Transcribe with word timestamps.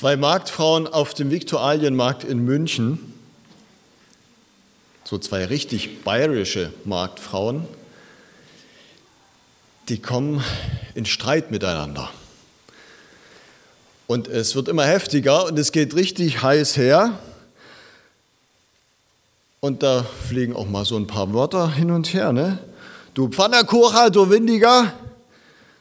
Zwei 0.00 0.16
Marktfrauen 0.16 0.86
auf 0.86 1.12
dem 1.12 1.30
Viktualienmarkt 1.30 2.24
in 2.24 2.38
München, 2.38 3.12
so 5.04 5.18
zwei 5.18 5.44
richtig 5.44 6.04
bayerische 6.04 6.72
Marktfrauen, 6.86 7.68
die 9.90 10.00
kommen 10.00 10.42
in 10.94 11.04
Streit 11.04 11.50
miteinander. 11.50 12.08
Und 14.06 14.26
es 14.26 14.54
wird 14.54 14.68
immer 14.68 14.86
heftiger 14.86 15.44
und 15.44 15.58
es 15.58 15.70
geht 15.70 15.94
richtig 15.94 16.40
heiß 16.40 16.78
her. 16.78 17.18
Und 19.60 19.82
da 19.82 20.06
fliegen 20.26 20.56
auch 20.56 20.66
mal 20.66 20.86
so 20.86 20.96
ein 20.96 21.08
paar 21.08 21.34
Wörter 21.34 21.70
hin 21.70 21.90
und 21.90 22.14
her. 22.14 22.32
Ne? 22.32 22.56
Du 23.12 23.28
Pfannerkucher, 23.28 24.08
du 24.08 24.30
Windiger, 24.30 24.94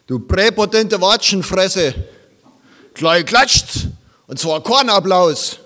du 0.07 0.19
präpotente 0.19 0.99
Watschenfresse, 0.99 1.95
gleich 2.93 3.25
klatscht 3.25 3.87
und 4.29 4.37
zwar 4.37 4.61
Kornapplaus. 4.61 5.59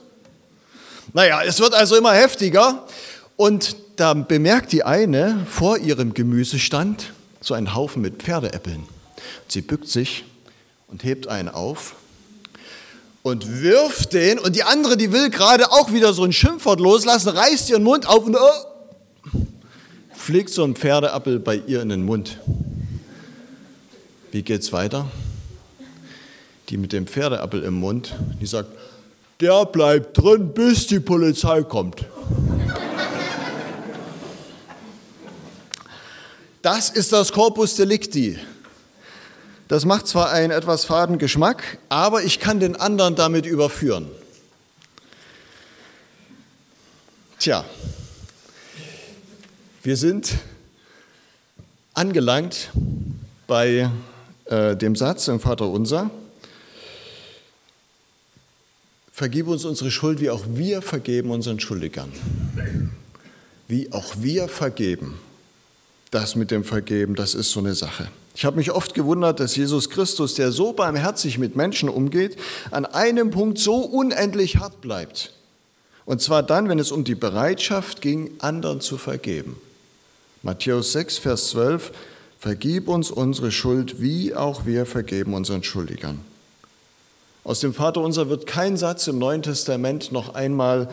Naja, 1.11 1.43
es 1.43 1.59
wird 1.59 1.73
also 1.73 1.97
immer 1.97 2.13
heftiger 2.13 2.87
und 3.35 3.75
da 3.97 4.13
bemerkt 4.13 4.71
die 4.71 4.83
eine 4.83 5.45
vor 5.49 5.77
ihrem 5.77 6.13
Gemüsestand 6.13 7.11
so 7.41 7.53
einen 7.53 7.75
Haufen 7.75 8.01
mit 8.01 8.23
Pferdeäppeln. 8.23 8.87
Sie 9.49 9.61
bückt 9.61 9.89
sich 9.89 10.23
und 10.87 11.03
hebt 11.03 11.27
einen 11.27 11.49
auf 11.49 11.95
und 13.21 13.61
wirft 13.61 14.13
den 14.13 14.39
und 14.39 14.55
die 14.55 14.63
andere, 14.63 14.95
die 14.95 15.11
will 15.11 15.29
gerade 15.29 15.69
auch 15.71 15.91
wieder 15.91 16.13
so 16.13 16.23
ein 16.23 16.31
Schimpfwort 16.31 16.79
loslassen, 16.79 17.29
reißt 17.29 17.69
ihren 17.69 17.83
Mund 17.83 18.07
auf 18.07 18.25
und 18.25 18.37
oh, 18.37 19.45
fliegt 20.13 20.49
so 20.49 20.63
ein 20.63 20.75
Pferdeappel 20.75 21.39
bei 21.39 21.61
ihr 21.67 21.81
in 21.81 21.89
den 21.89 22.03
Mund. 22.03 22.39
Wie 24.31 24.41
geht's 24.41 24.71
weiter? 24.71 25.11
Die 26.73 26.77
mit 26.79 26.91
dem 26.91 27.05
Pferdeappel 27.05 27.63
im 27.65 27.75
Mund, 27.75 28.15
die 28.41 28.47
sagt, 28.47 28.71
der 29.39 29.63
bleibt 29.67 30.17
drin, 30.17 30.55
bis 30.55 30.87
die 30.87 30.99
Polizei 30.99 31.61
kommt. 31.61 32.03
Das 36.63 36.89
ist 36.89 37.13
das 37.13 37.31
Corpus 37.31 37.75
Delicti. 37.75 38.39
Das 39.67 39.85
macht 39.85 40.07
zwar 40.07 40.31
einen 40.31 40.49
etwas 40.49 40.85
faden 40.85 41.19
Geschmack, 41.19 41.77
aber 41.89 42.23
ich 42.23 42.39
kann 42.39 42.59
den 42.59 42.75
anderen 42.75 43.13
damit 43.13 43.45
überführen. 43.45 44.09
Tja, 47.37 47.63
wir 49.83 49.95
sind 49.95 50.31
angelangt 51.93 52.71
bei 53.45 53.91
äh, 54.45 54.75
dem 54.75 54.95
Satz 54.95 55.27
im 55.27 55.39
Vater 55.39 55.69
Unser, 55.69 56.09
vergib 59.13 59.47
uns 59.47 59.63
unsere 59.63 59.91
Schuld, 59.91 60.19
wie 60.19 60.31
auch 60.31 60.43
wir 60.49 60.81
vergeben 60.81 61.29
unseren 61.29 61.59
Schuldigern. 61.59 62.11
Wie 63.67 63.89
auch 63.93 64.15
wir 64.17 64.49
vergeben. 64.49 65.19
Das 66.11 66.35
mit 66.35 66.51
dem 66.51 66.63
Vergeben, 66.63 67.15
das 67.15 67.35
ist 67.35 67.51
so 67.51 67.59
eine 67.59 67.75
Sache. 67.75 68.09
Ich 68.35 68.45
habe 68.45 68.57
mich 68.57 68.71
oft 68.71 68.95
gewundert, 68.95 69.39
dass 69.39 69.55
Jesus 69.55 69.89
Christus, 69.91 70.33
der 70.33 70.51
so 70.51 70.73
barmherzig 70.73 71.37
mit 71.37 71.55
Menschen 71.55 71.87
umgeht, 71.87 72.35
an 72.71 72.85
einem 72.85 73.29
Punkt 73.29 73.59
so 73.59 73.75
unendlich 73.75 74.57
hart 74.57 74.81
bleibt. 74.81 75.31
Und 76.05 76.21
zwar 76.21 76.43
dann, 76.43 76.67
wenn 76.67 76.79
es 76.79 76.91
um 76.91 77.03
die 77.03 77.15
Bereitschaft 77.15 78.01
ging, 78.01 78.31
anderen 78.39 78.81
zu 78.81 78.97
vergeben. 78.97 79.55
Matthäus 80.41 80.91
6, 80.91 81.19
Vers 81.19 81.49
12, 81.51 81.91
Vergib 82.39 82.89
uns 82.89 83.09
unsere 83.09 83.53
Schuld, 83.53 84.01
wie 84.01 84.35
auch 84.35 84.65
wir 84.65 84.85
vergeben 84.85 85.33
unseren 85.33 85.63
Schuldigern. 85.63 86.19
Aus 87.43 87.59
dem 87.59 87.73
Vater 87.73 88.01
unser 88.01 88.29
wird 88.29 88.47
kein 88.47 88.77
Satz 88.77 89.07
im 89.07 89.17
Neuen 89.17 89.41
Testament 89.41 90.11
noch 90.11 90.33
einmal 90.33 90.89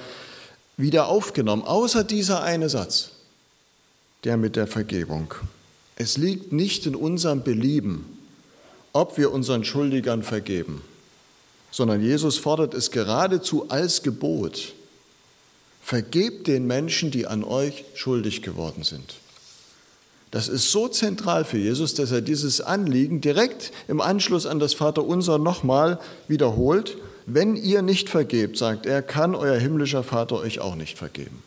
wieder 0.76 1.08
aufgenommen, 1.08 1.62
außer 1.62 2.02
dieser 2.02 2.42
eine 2.42 2.68
Satz, 2.68 3.10
der 4.24 4.36
mit 4.36 4.56
der 4.56 4.66
Vergebung. 4.66 5.34
Es 5.96 6.16
liegt 6.16 6.52
nicht 6.52 6.86
in 6.86 6.96
unserem 6.96 7.42
Belieben, 7.42 8.18
ob 8.92 9.16
wir 9.16 9.32
unseren 9.32 9.64
Schuldigern 9.64 10.22
vergeben, 10.22 10.82
sondern 11.70 12.02
Jesus 12.02 12.38
fordert 12.38 12.74
es 12.74 12.90
geradezu 12.90 13.66
als 13.68 14.02
Gebot. 14.02 14.72
Vergebt 15.82 16.48
den 16.48 16.66
Menschen, 16.66 17.10
die 17.10 17.26
an 17.26 17.44
euch 17.44 17.84
schuldig 17.94 18.42
geworden 18.42 18.82
sind. 18.82 19.19
Das 20.30 20.48
ist 20.48 20.70
so 20.70 20.86
zentral 20.88 21.44
für 21.44 21.58
Jesus, 21.58 21.94
dass 21.94 22.12
er 22.12 22.20
dieses 22.20 22.60
Anliegen 22.60 23.20
direkt 23.20 23.72
im 23.88 24.00
Anschluss 24.00 24.46
an 24.46 24.60
das 24.60 24.74
Vaterunser 24.74 25.38
nochmal 25.38 25.98
wiederholt. 26.28 26.96
Wenn 27.26 27.56
ihr 27.56 27.82
nicht 27.82 28.08
vergebt, 28.08 28.56
sagt 28.56 28.86
er, 28.86 29.02
kann 29.02 29.34
euer 29.34 29.58
himmlischer 29.58 30.04
Vater 30.04 30.36
euch 30.36 30.60
auch 30.60 30.76
nicht 30.76 30.98
vergeben. 30.98 31.42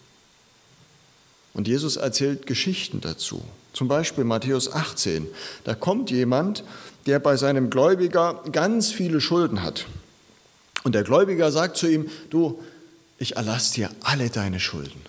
Und 1.54 1.68
Jesus 1.68 1.96
erzählt 1.96 2.46
Geschichten 2.46 3.00
dazu. 3.00 3.42
Zum 3.74 3.88
Beispiel 3.88 4.24
Matthäus 4.24 4.72
18. 4.72 5.28
Da 5.64 5.76
kommt 5.76 6.12
jemand, 6.12 6.64
der 7.06 7.20
bei 7.20 7.38
seinem 7.38 7.70
Gläubiger 7.70 8.44
ganz 8.52 8.92
viele 8.92 9.22
Schulden 9.22 9.62
hat. 9.62 9.86
Und 10.84 10.94
der 10.94 11.04
Gläubiger 11.04 11.52
sagt 11.52 11.78
zu 11.78 11.88
ihm, 11.88 12.10
du, 12.30 12.62
ich 13.18 13.36
erlasse 13.38 13.76
dir 13.76 13.90
alle 14.02 14.30
deine 14.30 14.60
Schulden. 14.60 15.02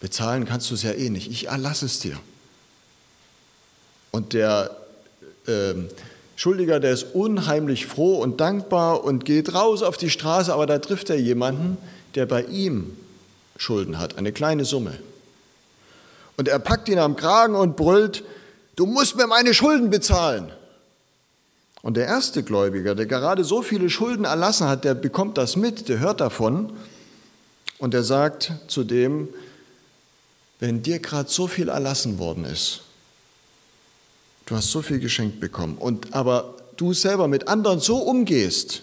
Bezahlen 0.00 0.44
kannst 0.44 0.70
du 0.70 0.74
es 0.74 0.82
ja 0.82 0.92
eh 0.92 1.10
nicht, 1.10 1.30
ich 1.30 1.48
erlasse 1.48 1.86
es 1.86 1.98
dir. 1.98 2.18
Und 4.12 4.34
der 4.34 4.70
äh, 5.46 5.74
Schuldiger, 6.36 6.80
der 6.80 6.92
ist 6.92 7.14
unheimlich 7.14 7.86
froh 7.86 8.18
und 8.18 8.40
dankbar 8.40 9.04
und 9.04 9.24
geht 9.24 9.54
raus 9.54 9.82
auf 9.82 9.96
die 9.96 10.10
Straße, 10.10 10.52
aber 10.52 10.66
da 10.66 10.78
trifft 10.78 11.10
er 11.10 11.18
jemanden, 11.18 11.78
der 12.14 12.26
bei 12.26 12.44
ihm 12.44 12.96
Schulden 13.56 13.98
hat, 13.98 14.18
eine 14.18 14.32
kleine 14.32 14.64
Summe. 14.64 14.98
Und 16.36 16.48
er 16.48 16.58
packt 16.58 16.88
ihn 16.88 16.98
am 16.98 17.16
Kragen 17.16 17.54
und 17.54 17.76
brüllt, 17.76 18.22
du 18.76 18.86
musst 18.86 19.16
mir 19.16 19.26
meine 19.26 19.54
Schulden 19.54 19.90
bezahlen. 19.90 20.52
Und 21.82 21.96
der 21.96 22.06
erste 22.06 22.42
Gläubiger, 22.42 22.94
der 22.94 23.06
gerade 23.06 23.44
so 23.44 23.62
viele 23.62 23.90
Schulden 23.90 24.24
erlassen 24.24 24.68
hat, 24.68 24.84
der 24.84 24.94
bekommt 24.94 25.36
das 25.38 25.56
mit, 25.56 25.88
der 25.88 25.98
hört 25.98 26.20
davon 26.20 26.72
und 27.78 27.94
er 27.94 28.04
sagt 28.04 28.52
zu 28.68 28.84
dem, 28.84 29.28
wenn 30.60 30.82
dir 30.82 31.00
gerade 31.00 31.28
so 31.28 31.48
viel 31.48 31.68
erlassen 31.68 32.18
worden 32.18 32.44
ist, 32.44 32.82
du 34.46 34.56
hast 34.56 34.70
so 34.70 34.82
viel 34.82 34.98
geschenkt 34.98 35.40
bekommen 35.40 35.76
und 35.78 36.14
aber 36.14 36.54
du 36.76 36.92
selber 36.92 37.28
mit 37.28 37.48
anderen 37.48 37.80
so 37.80 37.98
umgehst, 37.98 38.82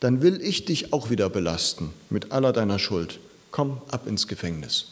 dann 0.00 0.22
will 0.22 0.40
ich 0.40 0.64
dich 0.64 0.92
auch 0.92 1.10
wieder 1.10 1.28
belasten 1.28 1.92
mit 2.08 2.32
aller 2.32 2.52
deiner 2.52 2.78
Schuld. 2.78 3.20
Komm 3.50 3.80
ab 3.90 4.06
ins 4.06 4.26
Gefängnis. 4.26 4.86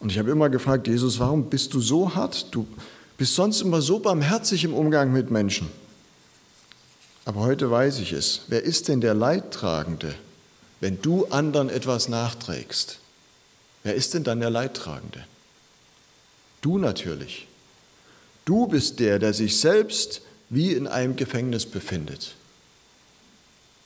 Und 0.00 0.10
ich 0.10 0.18
habe 0.18 0.30
immer 0.30 0.50
gefragt, 0.50 0.88
Jesus, 0.88 1.18
warum 1.18 1.44
bist 1.44 1.72
du 1.72 1.80
so 1.80 2.14
hart? 2.14 2.48
Du 2.50 2.66
bist 3.16 3.34
sonst 3.34 3.62
immer 3.62 3.80
so 3.80 4.00
barmherzig 4.00 4.64
im 4.64 4.74
Umgang 4.74 5.12
mit 5.12 5.30
Menschen. 5.30 5.68
Aber 7.24 7.40
heute 7.40 7.70
weiß 7.70 8.00
ich 8.00 8.12
es. 8.12 8.42
Wer 8.48 8.64
ist 8.64 8.88
denn 8.88 9.00
der 9.00 9.14
Leidtragende, 9.14 10.14
wenn 10.80 11.00
du 11.00 11.26
anderen 11.26 11.70
etwas 11.70 12.08
nachträgst? 12.08 12.98
Wer 13.82 13.94
ist 13.94 14.14
denn 14.14 14.24
dann 14.24 14.40
der 14.40 14.50
Leidtragende? 14.50 15.24
Du 16.64 16.78
natürlich. 16.78 17.46
Du 18.46 18.66
bist 18.66 18.98
der, 18.98 19.18
der 19.18 19.34
sich 19.34 19.60
selbst 19.60 20.22
wie 20.48 20.72
in 20.72 20.86
einem 20.86 21.14
Gefängnis 21.14 21.66
befindet 21.66 22.36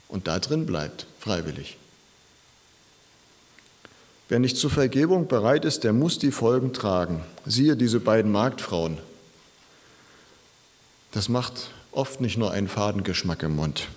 und 0.06 0.28
da 0.28 0.38
drin 0.38 0.64
bleibt, 0.64 1.06
freiwillig. 1.18 1.76
Wer 4.28 4.38
nicht 4.38 4.58
zur 4.58 4.70
Vergebung 4.70 5.26
bereit 5.26 5.64
ist, 5.64 5.82
der 5.82 5.92
muss 5.92 6.20
die 6.20 6.30
Folgen 6.30 6.72
tragen. 6.72 7.24
Siehe 7.44 7.76
diese 7.76 7.98
beiden 7.98 8.30
Marktfrauen. 8.30 8.98
Das 11.10 11.28
macht 11.28 11.72
oft 11.90 12.20
nicht 12.20 12.36
nur 12.36 12.52
einen 12.52 12.68
Fadengeschmack 12.68 13.42
im 13.42 13.56
Mund. 13.56 13.88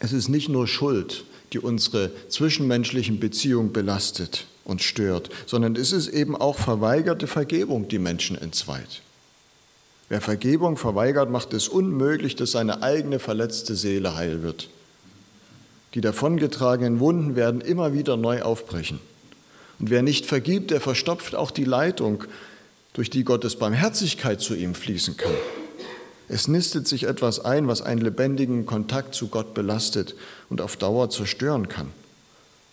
Es 0.00 0.12
ist 0.12 0.28
nicht 0.28 0.48
nur 0.48 0.66
Schuld, 0.66 1.22
die 1.52 1.60
unsere 1.60 2.10
zwischenmenschlichen 2.28 3.20
Beziehungen 3.20 3.72
belastet 3.72 4.48
und 4.66 4.82
stört, 4.82 5.30
sondern 5.46 5.76
es 5.76 5.92
ist 5.92 6.08
eben 6.08 6.36
auch 6.36 6.58
verweigerte 6.58 7.26
Vergebung, 7.26 7.88
die 7.88 7.98
Menschen 7.98 8.36
entzweit. 8.36 9.00
Wer 10.08 10.20
Vergebung 10.20 10.76
verweigert, 10.76 11.30
macht 11.30 11.52
es 11.54 11.68
unmöglich, 11.68 12.36
dass 12.36 12.52
seine 12.52 12.82
eigene 12.82 13.18
verletzte 13.18 13.74
Seele 13.74 14.14
heil 14.14 14.42
wird. 14.42 14.68
Die 15.94 16.00
davongetragenen 16.00 17.00
Wunden 17.00 17.36
werden 17.36 17.60
immer 17.60 17.92
wieder 17.92 18.16
neu 18.16 18.42
aufbrechen. 18.42 19.00
Und 19.78 19.90
wer 19.90 20.02
nicht 20.02 20.26
vergibt, 20.26 20.70
der 20.70 20.80
verstopft 20.80 21.34
auch 21.34 21.50
die 21.50 21.64
Leitung, 21.64 22.24
durch 22.92 23.10
die 23.10 23.24
Gottes 23.24 23.56
Barmherzigkeit 23.56 24.40
zu 24.40 24.54
ihm 24.54 24.74
fließen 24.74 25.16
kann. 25.16 25.34
Es 26.28 26.48
nistet 26.48 26.88
sich 26.88 27.04
etwas 27.04 27.44
ein, 27.44 27.68
was 27.68 27.82
einen 27.82 28.00
lebendigen 28.00 28.64
Kontakt 28.66 29.14
zu 29.14 29.28
Gott 29.28 29.54
belastet 29.54 30.14
und 30.48 30.60
auf 30.60 30.76
Dauer 30.76 31.10
zerstören 31.10 31.68
kann. 31.68 31.92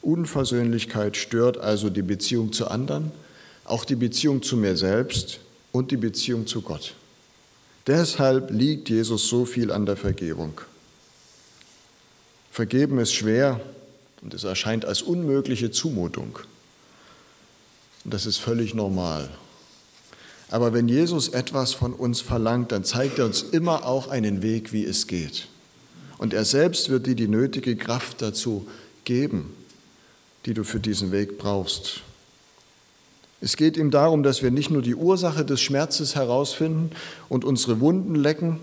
Unversöhnlichkeit 0.04 1.18
stört 1.18 1.58
also 1.58 1.90
die 1.90 2.02
Beziehung 2.02 2.54
zu 2.54 2.68
anderen, 2.68 3.12
auch 3.66 3.86
die 3.86 3.96
Beziehung 3.96 4.44
zu 4.44 4.58
mir 4.58 4.76
selbst 4.76 5.40
und 5.72 5.92
die 5.92 5.98
Beziehung 5.98 6.48
zu 6.48 6.62
Gott. 6.62 6.94
Deshalb 7.88 8.52
liegt 8.52 8.90
Jesus 8.90 9.28
so 9.28 9.46
viel 9.46 9.72
an 9.72 9.86
der 9.86 9.98
Vergebung. 9.98 10.62
Vergeben 12.52 13.00
ist 13.00 13.14
schwer 13.14 13.60
und 14.22 14.34
es 14.34 14.44
erscheint 14.44 14.86
als 14.86 15.02
unmögliche 15.02 15.72
Zumutung. 15.72 16.40
Und 18.06 18.14
das 18.14 18.26
ist 18.26 18.38
völlig 18.38 18.74
normal. 18.74 19.30
Aber 20.50 20.74
wenn 20.74 20.88
Jesus 20.88 21.30
etwas 21.30 21.74
von 21.74 21.94
uns 21.94 22.22
verlangt, 22.22 22.72
dann 22.72 22.84
zeigt 22.84 23.20
er 23.20 23.26
uns 23.26 23.42
immer 23.42 23.86
auch 23.86 24.08
einen 24.08 24.44
Weg, 24.44 24.72
wie 24.72 24.86
es 24.86 25.08
geht. 25.08 25.48
Und 26.20 26.34
er 26.34 26.46
selbst 26.46 26.90
wird 26.90 27.08
dir 27.08 27.16
die 27.16 27.28
nötige 27.28 27.76
Kraft 27.76 28.22
dazu 28.22 28.68
geben, 29.04 29.52
die 30.45 30.54
du 30.54 30.63
für 30.63 30.80
diesen 30.80 31.12
Weg 31.12 31.38
brauchst. 31.38 32.01
Es 33.42 33.57
geht 33.57 33.75
ihm 33.75 33.92
darum, 33.92 34.24
dass 34.24 34.42
wir 34.42 34.51
nicht 34.51 34.69
nur 34.69 34.81
die 34.81 34.95
Ursache 34.95 35.44
des 35.44 35.62
Schmerzes 35.62 36.16
herausfinden 36.16 36.92
und 37.28 37.44
unsere 37.44 37.80
Wunden 37.81 38.16
lecken, 38.16 38.60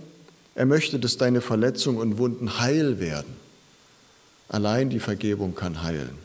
er 0.55 0.67
möchte, 0.67 0.99
dass 0.99 1.17
deine 1.17 1.41
Verletzungen 1.41 1.99
und 1.99 2.19
Wunden 2.19 2.59
heil 2.59 2.99
werden. 2.99 3.37
Allein 4.49 4.91
die 4.91 5.01
Vergebung 5.01 5.55
kann 5.55 5.83
heilen. 5.83 6.19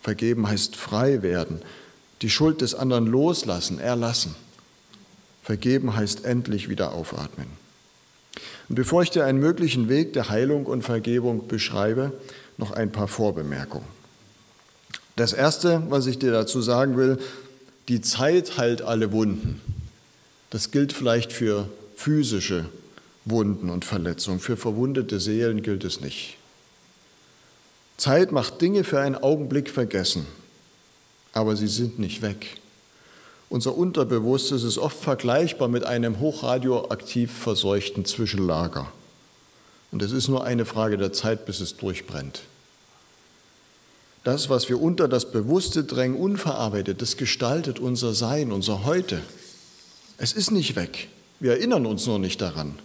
Vergeben 0.00 0.48
heißt 0.48 0.74
frei 0.74 1.22
werden, 1.22 1.60
die 2.22 2.30
Schuld 2.30 2.60
des 2.60 2.74
anderen 2.74 3.06
loslassen, 3.06 3.78
erlassen. 3.78 4.34
Vergeben 5.42 5.94
heißt 5.94 6.24
endlich 6.24 6.68
wieder 6.68 6.92
aufatmen. 6.92 7.46
Und 8.68 8.74
bevor 8.74 9.02
ich 9.02 9.10
dir 9.10 9.24
einen 9.26 9.38
möglichen 9.38 9.88
Weg 9.88 10.12
der 10.12 10.28
Heilung 10.28 10.66
und 10.66 10.82
Vergebung 10.82 11.46
beschreibe, 11.46 12.12
noch 12.56 12.72
ein 12.72 12.90
paar 12.90 13.08
Vorbemerkungen. 13.08 14.01
Das 15.16 15.32
Erste, 15.32 15.82
was 15.88 16.06
ich 16.06 16.18
dir 16.18 16.32
dazu 16.32 16.62
sagen 16.62 16.96
will, 16.96 17.18
die 17.88 18.00
Zeit 18.00 18.56
heilt 18.56 18.82
alle 18.82 19.12
Wunden. 19.12 19.60
Das 20.50 20.70
gilt 20.70 20.92
vielleicht 20.92 21.32
für 21.32 21.68
physische 21.96 22.66
Wunden 23.24 23.70
und 23.70 23.84
Verletzungen. 23.84 24.40
Für 24.40 24.56
verwundete 24.56 25.20
Seelen 25.20 25.62
gilt 25.62 25.84
es 25.84 26.00
nicht. 26.00 26.36
Zeit 27.96 28.32
macht 28.32 28.60
Dinge 28.60 28.84
für 28.84 29.00
einen 29.00 29.14
Augenblick 29.14 29.70
vergessen, 29.70 30.26
aber 31.32 31.56
sie 31.56 31.68
sind 31.68 31.98
nicht 31.98 32.22
weg. 32.22 32.58
Unser 33.48 33.76
Unterbewusstes 33.76 34.64
ist 34.64 34.78
oft 34.78 34.98
vergleichbar 34.98 35.68
mit 35.68 35.84
einem 35.84 36.20
hochradioaktiv 36.20 37.30
verseuchten 37.30 38.04
Zwischenlager. 38.04 38.90
Und 39.92 40.02
es 40.02 40.10
ist 40.10 40.28
nur 40.28 40.44
eine 40.44 40.64
Frage 40.64 40.96
der 40.96 41.12
Zeit, 41.12 41.44
bis 41.44 41.60
es 41.60 41.76
durchbrennt. 41.76 42.42
Das, 44.24 44.48
was 44.48 44.68
wir 44.68 44.80
unter 44.80 45.08
das 45.08 45.32
Bewusste 45.32 45.82
drängen, 45.82 46.16
unverarbeitet, 46.16 47.02
das 47.02 47.16
gestaltet 47.16 47.80
unser 47.80 48.14
Sein, 48.14 48.52
unser 48.52 48.84
Heute. 48.84 49.20
Es 50.16 50.32
ist 50.32 50.52
nicht 50.52 50.76
weg. 50.76 51.08
Wir 51.40 51.52
erinnern 51.52 51.86
uns 51.86 52.06
nur 52.06 52.20
nicht 52.20 52.40
daran. 52.40 52.78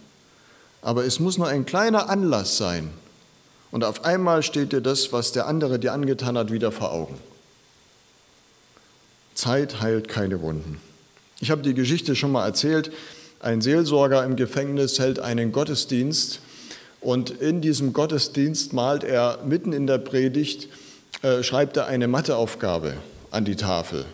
Aber 0.82 1.04
es 1.04 1.20
muss 1.20 1.38
nur 1.38 1.46
ein 1.46 1.64
kleiner 1.64 2.10
Anlass 2.10 2.56
sein. 2.56 2.90
Und 3.70 3.84
auf 3.84 4.04
einmal 4.04 4.42
steht 4.42 4.72
dir 4.72 4.80
das, 4.80 5.12
was 5.12 5.30
der 5.30 5.46
andere 5.46 5.78
dir 5.78 5.92
angetan 5.92 6.36
hat, 6.36 6.50
wieder 6.50 6.72
vor 6.72 6.90
Augen. 6.90 7.16
Zeit 9.34 9.80
heilt 9.80 10.08
keine 10.08 10.40
Wunden. 10.40 10.80
Ich 11.38 11.52
habe 11.52 11.62
die 11.62 11.74
Geschichte 11.74 12.16
schon 12.16 12.32
mal 12.32 12.44
erzählt. 12.44 12.90
Ein 13.38 13.60
Seelsorger 13.60 14.24
im 14.24 14.34
Gefängnis 14.34 14.98
hält 14.98 15.20
einen 15.20 15.52
Gottesdienst 15.52 16.40
und 17.00 17.30
in 17.30 17.60
diesem 17.60 17.92
Gottesdienst 17.92 18.72
malt 18.72 19.04
er 19.04 19.38
mitten 19.44 19.72
in 19.72 19.86
der 19.86 19.98
Predigt 19.98 20.68
äh, 21.22 21.42
schreibt 21.42 21.76
er 21.76 21.86
eine 21.86 22.06
Matheaufgabe 22.06 22.94
an 23.30 23.44
die 23.44 23.56
Tafel, 23.56 24.04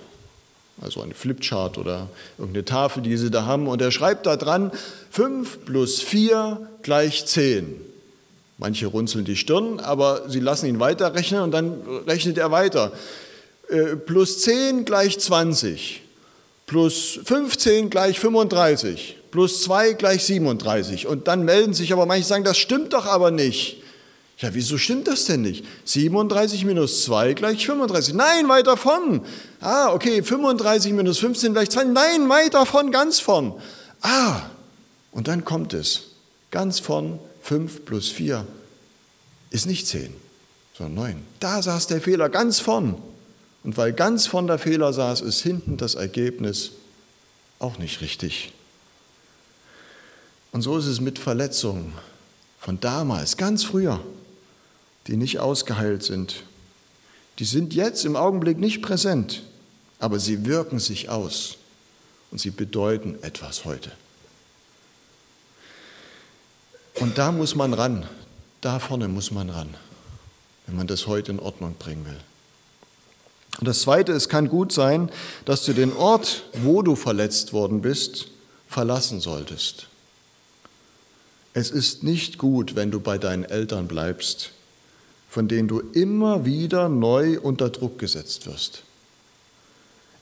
also 0.80 1.02
eine 1.02 1.14
Flipchart 1.14 1.78
oder 1.78 2.08
irgendeine 2.38 2.64
Tafel, 2.64 3.02
die 3.02 3.16
sie 3.16 3.30
da 3.30 3.44
haben, 3.44 3.68
und 3.68 3.82
er 3.82 3.90
schreibt 3.90 4.26
da 4.26 4.36
dran, 4.36 4.72
5 5.10 5.66
plus 5.66 6.00
4 6.00 6.68
gleich 6.82 7.26
10. 7.26 7.80
Manche 8.56 8.86
runzeln 8.86 9.24
die 9.24 9.36
Stirn, 9.36 9.80
aber 9.80 10.28
sie 10.28 10.40
lassen 10.40 10.66
ihn 10.66 10.80
weiterrechnen 10.80 11.42
und 11.42 11.50
dann 11.50 11.80
rechnet 12.06 12.38
er 12.38 12.50
weiter. 12.50 12.92
Äh, 13.68 13.96
plus 13.96 14.40
10 14.40 14.84
gleich 14.84 15.18
20, 15.18 16.02
plus 16.66 17.20
15 17.24 17.90
gleich 17.90 18.18
35, 18.18 19.18
plus 19.30 19.62
2 19.62 19.92
gleich 19.92 20.24
37. 20.24 21.06
Und 21.06 21.28
dann 21.28 21.44
melden 21.44 21.74
sich 21.74 21.92
aber 21.92 22.06
manche 22.06 22.26
sagen, 22.26 22.44
das 22.44 22.56
stimmt 22.56 22.92
doch 22.92 23.06
aber 23.06 23.30
nicht. 23.30 23.83
Ja, 24.38 24.52
wieso 24.52 24.78
stimmt 24.78 25.06
das 25.06 25.26
denn 25.26 25.42
nicht? 25.42 25.64
37 25.84 26.64
minus 26.64 27.04
2 27.04 27.34
gleich 27.34 27.66
35. 27.66 28.14
Nein, 28.14 28.48
weit 28.48 28.66
davon. 28.66 29.24
Ah, 29.60 29.92
okay, 29.92 30.22
35 30.22 30.92
minus 30.92 31.18
15 31.18 31.52
gleich 31.52 31.70
2. 31.70 31.84
Nein, 31.84 32.28
weit 32.28 32.54
davon, 32.54 32.90
ganz 32.90 33.20
von. 33.20 33.54
Ah, 34.02 34.42
und 35.12 35.28
dann 35.28 35.44
kommt 35.44 35.72
es. 35.72 36.08
Ganz 36.50 36.80
von 36.80 37.20
5 37.42 37.84
plus 37.84 38.10
4 38.10 38.44
ist 39.50 39.66
nicht 39.66 39.86
10, 39.86 40.12
sondern 40.76 40.94
9. 40.94 41.22
Da 41.38 41.62
saß 41.62 41.86
der 41.86 42.00
Fehler 42.00 42.28
ganz 42.28 42.58
von. 42.58 42.96
Und 43.62 43.76
weil 43.76 43.92
ganz 43.92 44.26
von 44.26 44.46
der 44.46 44.58
Fehler 44.58 44.92
saß, 44.92 45.20
ist 45.20 45.42
hinten 45.42 45.76
das 45.76 45.94
Ergebnis 45.94 46.72
auch 47.60 47.78
nicht 47.78 48.00
richtig. 48.00 48.52
Und 50.52 50.62
so 50.62 50.76
ist 50.76 50.86
es 50.86 51.00
mit 51.00 51.18
Verletzungen 51.18 51.94
von 52.58 52.80
damals, 52.80 53.36
ganz 53.36 53.64
früher 53.64 54.00
die 55.06 55.16
nicht 55.16 55.38
ausgeheilt 55.38 56.02
sind. 56.02 56.42
Die 57.38 57.44
sind 57.44 57.74
jetzt 57.74 58.04
im 58.04 58.16
Augenblick 58.16 58.58
nicht 58.58 58.82
präsent, 58.82 59.42
aber 59.98 60.18
sie 60.18 60.46
wirken 60.46 60.78
sich 60.78 61.08
aus 61.08 61.56
und 62.30 62.38
sie 62.40 62.50
bedeuten 62.50 63.18
etwas 63.22 63.64
heute. 63.64 63.90
Und 66.94 67.18
da 67.18 67.32
muss 67.32 67.54
man 67.54 67.74
ran, 67.74 68.06
da 68.60 68.78
vorne 68.78 69.08
muss 69.08 69.30
man 69.30 69.50
ran, 69.50 69.74
wenn 70.66 70.76
man 70.76 70.86
das 70.86 71.06
heute 71.06 71.32
in 71.32 71.40
Ordnung 71.40 71.74
bringen 71.78 72.06
will. 72.06 72.20
Und 73.60 73.68
das 73.68 73.82
Zweite, 73.82 74.12
es 74.12 74.28
kann 74.28 74.48
gut 74.48 74.72
sein, 74.72 75.10
dass 75.44 75.64
du 75.64 75.72
den 75.72 75.92
Ort, 75.92 76.44
wo 76.54 76.82
du 76.82 76.96
verletzt 76.96 77.52
worden 77.52 77.82
bist, 77.82 78.28
verlassen 78.68 79.20
solltest. 79.20 79.86
Es 81.52 81.70
ist 81.70 82.02
nicht 82.02 82.38
gut, 82.38 82.74
wenn 82.74 82.90
du 82.90 82.98
bei 82.98 83.16
deinen 83.16 83.44
Eltern 83.44 83.86
bleibst, 83.86 84.50
von 85.34 85.48
denen 85.48 85.66
du 85.66 85.80
immer 85.80 86.44
wieder 86.44 86.88
neu 86.88 87.40
unter 87.40 87.68
Druck 87.68 87.98
gesetzt 87.98 88.46
wirst. 88.46 88.84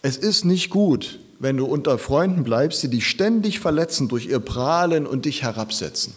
Es 0.00 0.16
ist 0.16 0.46
nicht 0.46 0.70
gut, 0.70 1.18
wenn 1.38 1.58
du 1.58 1.66
unter 1.66 1.98
Freunden 1.98 2.44
bleibst, 2.44 2.82
die 2.82 2.88
dich 2.88 3.06
ständig 3.06 3.60
verletzen 3.60 4.08
durch 4.08 4.24
ihr 4.24 4.40
Prahlen 4.40 5.06
und 5.06 5.26
dich 5.26 5.42
herabsetzen. 5.42 6.14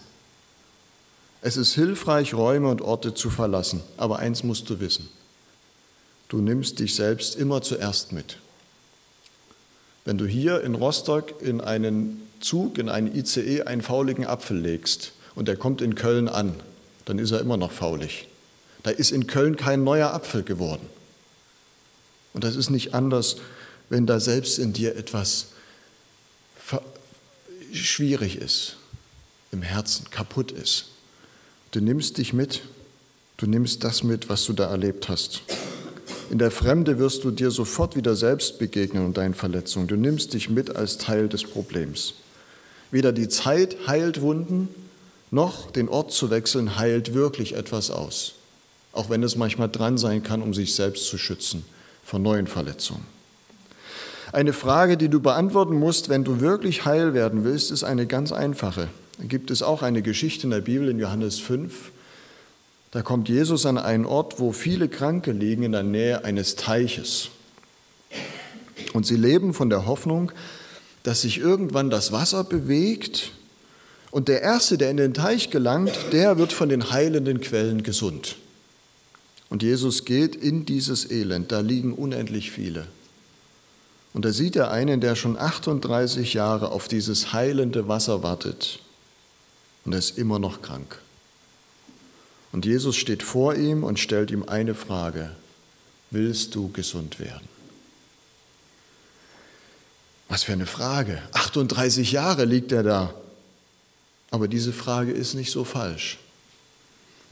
Es 1.42 1.58
ist 1.58 1.74
hilfreich, 1.74 2.36
Räume 2.36 2.70
und 2.70 2.82
Orte 2.82 3.14
zu 3.14 3.30
verlassen, 3.30 3.82
aber 3.98 4.20
eins 4.20 4.46
musst 4.46 4.70
du 4.70 4.80
wissen. 4.80 5.10
Du 6.30 6.38
nimmst 6.38 6.80
dich 6.80 6.96
selbst 6.96 7.36
immer 7.36 7.62
zuerst 7.62 8.14
mit. 8.14 8.38
Wenn 10.06 10.18
du 10.18 10.25
hier 10.25 10.62
in 10.62 10.74
Rostock 10.74 11.42
in 11.42 11.60
einen 11.60 12.22
Zug, 12.40 12.78
in 12.78 12.88
einen 12.88 13.14
ICE 13.14 13.64
einen 13.64 13.82
fauligen 13.82 14.25
Apfel 14.25 14.58
legst 14.58 15.12
und 15.36 15.50
der 15.50 15.58
kommt 15.58 15.82
in 15.82 15.96
Köln 15.96 16.30
an, 16.30 16.56
dann 17.04 17.20
ist 17.20 17.32
er 17.32 17.42
immer 17.42 17.58
noch 17.58 17.74
faulig. 17.74 18.30
Da 18.86 18.92
ist 18.92 19.10
in 19.10 19.25
Köln 19.25 19.56
kein 19.56 19.84
neuer 19.84 20.13
Apfel 20.13 20.44
geworden. 20.44 20.88
Und 22.34 22.44
das 22.44 22.56
ist 22.56 22.70
nicht 22.70 22.94
anders, 22.94 23.38
wenn 23.89 24.06
da 24.06 24.20
selbst 24.20 24.60
in 24.60 24.74
dir 24.74 24.96
etwas 24.96 25.48
schwierig 27.74 28.38
ist, 28.38 28.77
im 29.51 29.63
Herzen 29.63 30.12
kaputt 30.12 30.51
ist. 30.51 30.89
Du 31.72 31.82
nimmst 31.82 32.20
dich 32.20 32.32
mit, 32.32 32.62
du 33.38 33.48
nimmst 33.48 33.84
das 33.84 34.04
mit, 34.04 34.30
was 34.30 34.46
du 34.46 34.54
da 34.54 34.70
erlebt 34.70 35.10
hast. 35.10 35.42
In 36.30 36.38
der 36.38 36.51
Fremde 36.51 37.00
wirst 37.00 37.24
du 37.24 37.32
dir 37.32 37.50
sofort 37.50 37.96
wieder 37.96 38.15
selbst 38.15 38.60
begegnen 38.60 39.04
und 39.04 39.18
deinen 39.18 39.34
Verletzungen. 39.34 39.88
Du 39.88 39.96
nimmst 39.96 40.34
dich 40.34 40.51
mit 40.51 40.75
als 40.75 41.00
Teil 41.00 41.27
des 41.27 41.44
Problems. 41.44 42.13
Weder 42.92 43.12
die 43.12 43.30
Zeit 43.30 43.88
heilt 43.88 44.22
Wunden, 44.22 44.70
noch 45.32 45.72
den 45.72 45.89
Ort 45.89 46.12
zu 46.12 46.30
wechseln 46.30 46.77
heilt 46.77 47.15
wirklich 47.15 47.56
etwas 47.56 47.89
aus 47.89 48.36
auch 48.96 49.10
wenn 49.10 49.24
es 49.24 49.36
manchmal 49.36 49.70
dran 49.70 49.98
sein 49.98 50.24
kann, 50.24 50.42
um 50.42 50.54
sich 50.54 50.75
selbst 50.75 51.08
zu 51.08 51.18
schützen 51.18 51.66
vor 52.04 52.20
neuen 52.20 52.48
Verletzungen. 52.48 53.06
Eine 54.32 54.54
Frage, 54.54 54.98
die 54.98 55.10
du 55.10 55.20
beantworten 55.20 55.75
musst, 55.75 56.10
wenn 56.10 56.24
du 56.24 56.40
wirklich 56.40 56.86
heil 56.86 57.14
werden 57.14 57.44
willst, 57.44 57.72
ist 57.72 57.84
eine 57.84 58.06
ganz 58.06 58.32
einfache. 58.32 58.90
Da 59.18 59.25
gibt 59.25 59.50
es 59.52 59.64
auch 59.64 59.82
eine 59.82 60.02
Geschichte 60.02 60.44
in 60.44 60.52
der 60.52 60.62
Bibel 60.62 60.90
in 60.90 61.00
Johannes 61.00 61.40
5. 61.40 61.92
Da 62.92 63.02
kommt 63.02 63.30
Jesus 63.30 63.66
an 63.66 63.78
einen 63.78 64.06
Ort, 64.06 64.40
wo 64.40 64.52
viele 64.52 64.90
Kranke 64.90 65.32
liegen 65.32 65.64
in 65.64 65.72
der 65.72 65.84
Nähe 65.84 66.25
eines 66.25 66.56
Teiches. 66.56 67.30
Und 68.94 69.06
sie 69.06 69.16
leben 69.16 69.54
von 69.54 69.70
der 69.70 69.86
Hoffnung, 69.86 70.32
dass 71.04 71.22
sich 71.22 71.38
irgendwann 71.38 71.90
das 71.90 72.12
Wasser 72.12 72.44
bewegt 72.44 73.32
und 74.12 74.28
der 74.28 74.42
Erste, 74.42 74.78
der 74.78 74.92
in 74.92 74.98
den 74.98 75.14
Teich 75.14 75.50
gelangt, 75.50 75.94
der 76.12 76.38
wird 76.38 76.54
von 76.54 76.70
den 76.70 76.92
heilenden 76.92 77.42
Quellen 77.42 77.84
gesund. 77.84 78.38
Und 79.50 79.64
Jesus 79.64 80.06
geht 80.06 80.36
in 80.36 80.66
dieses 80.66 81.10
Elend, 81.10 81.52
da 81.52 81.60
liegen 81.60 81.94
unendlich 81.94 82.52
viele. 82.52 82.88
Und 84.14 84.25
da 84.25 84.32
sieht 84.32 84.56
er 84.56 84.72
einen, 84.72 85.02
der 85.02 85.16
schon 85.16 85.38
38 85.38 86.34
Jahre 86.34 86.72
auf 86.72 86.88
dieses 86.88 87.34
heilende 87.34 87.88
Wasser 87.88 88.24
wartet. 88.24 88.80
und 89.84 89.94
er 89.94 90.00
ist 90.00 90.18
immer 90.18 90.40
noch 90.40 90.62
krank. 90.62 91.00
Und 92.52 92.66
Jesus 92.66 92.96
steht 92.96 93.22
vor 93.22 93.56
ihm 93.56 93.84
und 93.84 94.00
stellt 94.00 94.32
ihm 94.32 94.44
eine 94.48 94.74
Frage. 94.74 95.36
Willst 96.12 96.56
du 96.56 96.72
gesund 96.72 97.20
werden? 97.20 97.48
Was 100.30 100.44
für 100.44 100.54
eine 100.54 100.66
Frage. 100.66 101.22
38 101.34 102.14
Jahre 102.14 102.46
liegt 102.46 102.72
er 102.72 102.84
da. 102.84 103.14
Aber 104.32 104.48
diese 104.48 104.74
Frage 104.74 105.12
ist 105.12 105.34
nicht 105.34 105.52
so 105.52 105.66
falsch. 105.66 106.18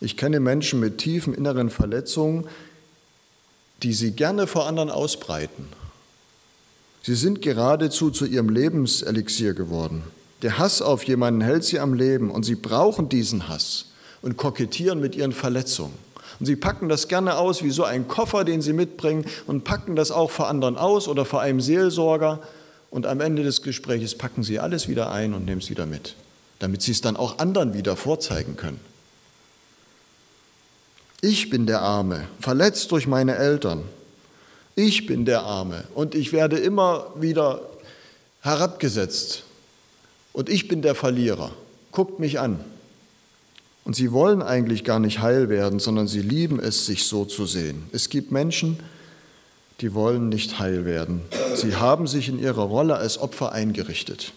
Ich 0.04 0.18
kenne 0.18 0.42
Menschen 0.42 0.82
mit 0.82 0.98
tiefen 0.98 1.34
inneren 1.34 1.70
Verletzungen, 1.70 2.46
die 3.84 3.94
sie 3.94 4.12
gerne 4.12 4.48
vor 4.48 4.68
anderen 4.68 4.90
ausbreiten. 4.90 5.70
Sie 7.04 7.16
sind 7.16 7.42
geradezu 7.42 8.12
zu 8.12 8.26
ihrem 8.26 8.50
Lebenselixier 8.50 9.54
geworden. 9.54 10.04
Der 10.42 10.58
Hass 10.58 10.82
auf 10.82 11.04
jemanden 11.06 11.40
hält 11.40 11.64
sie 11.64 11.80
am 11.80 11.94
Leben 11.94 12.32
und 12.32 12.44
sie 12.44 12.56
brauchen 12.56 13.08
diesen 13.08 13.48
Hass 13.48 13.86
und 14.22 14.36
kokettieren 14.36 15.00
mit 15.00 15.16
ihren 15.16 15.32
Verletzungen. 15.32 15.94
Und 16.38 16.48
sie 16.48 16.58
packen 16.58 16.90
das 16.90 17.08
gerne 17.08 17.38
aus 17.38 17.64
wie 17.64 17.72
so 17.72 17.86
ein 17.86 18.10
Koffer, 18.10 18.44
den 18.44 18.62
sie 18.62 18.74
mitbringen 18.74 19.24
und 19.48 19.64
packen 19.64 19.96
das 19.96 20.12
auch 20.12 20.32
vor 20.32 20.50
anderen 20.50 20.76
aus 20.76 21.08
oder 21.08 21.24
vor 21.24 21.40
einem 21.40 21.62
Seelsorger. 21.62 22.42
Und 22.90 23.06
am 23.06 23.22
Ende 23.22 23.44
des 23.44 23.62
Gesprächs 23.62 24.16
packen 24.16 24.44
sie 24.44 24.60
alles 24.60 24.90
wieder 24.90 25.14
ein 25.14 25.34
und 25.34 25.46
nehmen 25.46 25.62
es 25.62 25.70
wieder 25.70 25.86
mit, 25.86 26.16
damit 26.60 26.82
sie 26.82 26.92
es 26.92 27.00
dann 27.00 27.16
auch 27.16 27.40
anderen 27.40 27.74
wieder 27.74 27.96
vorzeigen 27.96 28.58
können. 28.58 28.93
Ich 31.24 31.50
bin 31.50 31.66
der 31.68 31.82
Arme, 31.82 32.28
verletzt 32.42 32.92
durch 32.92 33.08
meine 33.08 33.38
Eltern. 33.38 33.84
Ich 34.76 35.06
bin 35.06 35.24
der 35.24 35.44
Arme 35.44 35.86
und 35.96 36.16
ich 36.16 36.34
werde 36.34 36.58
immer 36.58 37.14
wieder 37.16 37.62
herabgesetzt. 38.42 39.44
Und 40.34 40.50
ich 40.50 40.68
bin 40.68 40.82
der 40.82 40.96
Verlierer. 40.96 41.54
Guckt 41.94 42.20
mich 42.20 42.42
an. 42.42 42.60
Und 43.86 43.96
sie 43.96 44.12
wollen 44.12 44.42
eigentlich 44.42 44.84
gar 44.84 45.00
nicht 45.00 45.22
heil 45.22 45.48
werden, 45.48 45.80
sondern 45.80 46.10
sie 46.10 46.22
lieben 46.22 46.60
es, 46.60 46.86
sich 46.86 47.06
so 47.06 47.24
zu 47.24 47.46
sehen. 47.46 47.84
Es 47.94 48.10
gibt 48.10 48.34
Menschen, 48.34 48.82
die 49.80 49.94
wollen 49.94 50.28
nicht 50.28 50.60
heil 50.60 50.84
werden. 50.84 51.22
Sie 51.56 51.78
haben 51.78 52.06
sich 52.06 52.28
in 52.28 52.38
ihrer 52.38 52.64
Rolle 52.64 52.98
als 52.98 53.18
Opfer 53.18 53.54
eingerichtet. 53.54 54.34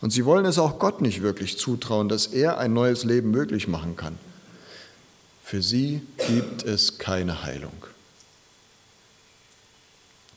Und 0.00 0.12
sie 0.12 0.24
wollen 0.24 0.44
es 0.44 0.60
auch 0.60 0.78
Gott 0.78 1.00
nicht 1.00 1.22
wirklich 1.22 1.58
zutrauen, 1.58 2.08
dass 2.08 2.28
er 2.28 2.58
ein 2.58 2.72
neues 2.72 3.02
Leben 3.02 3.32
möglich 3.32 3.66
machen 3.66 3.96
kann. 3.96 4.20
Für 5.46 5.62
sie 5.62 6.02
gibt 6.26 6.64
es 6.64 6.98
keine 6.98 7.44
Heilung. 7.44 7.86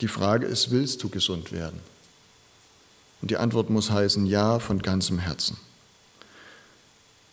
Die 0.01 0.07
Frage 0.07 0.45
ist, 0.45 0.69
willst 0.69 1.01
du 1.01 1.09
gesund 1.09 1.51
werden? 1.51 1.79
Und 3.19 3.31
die 3.31 3.37
Antwort 3.37 3.71
muss 3.71 3.89
heißen, 3.89 4.27
ja, 4.27 4.59
von 4.59 4.83
ganzem 4.83 5.17
Herzen. 5.17 5.57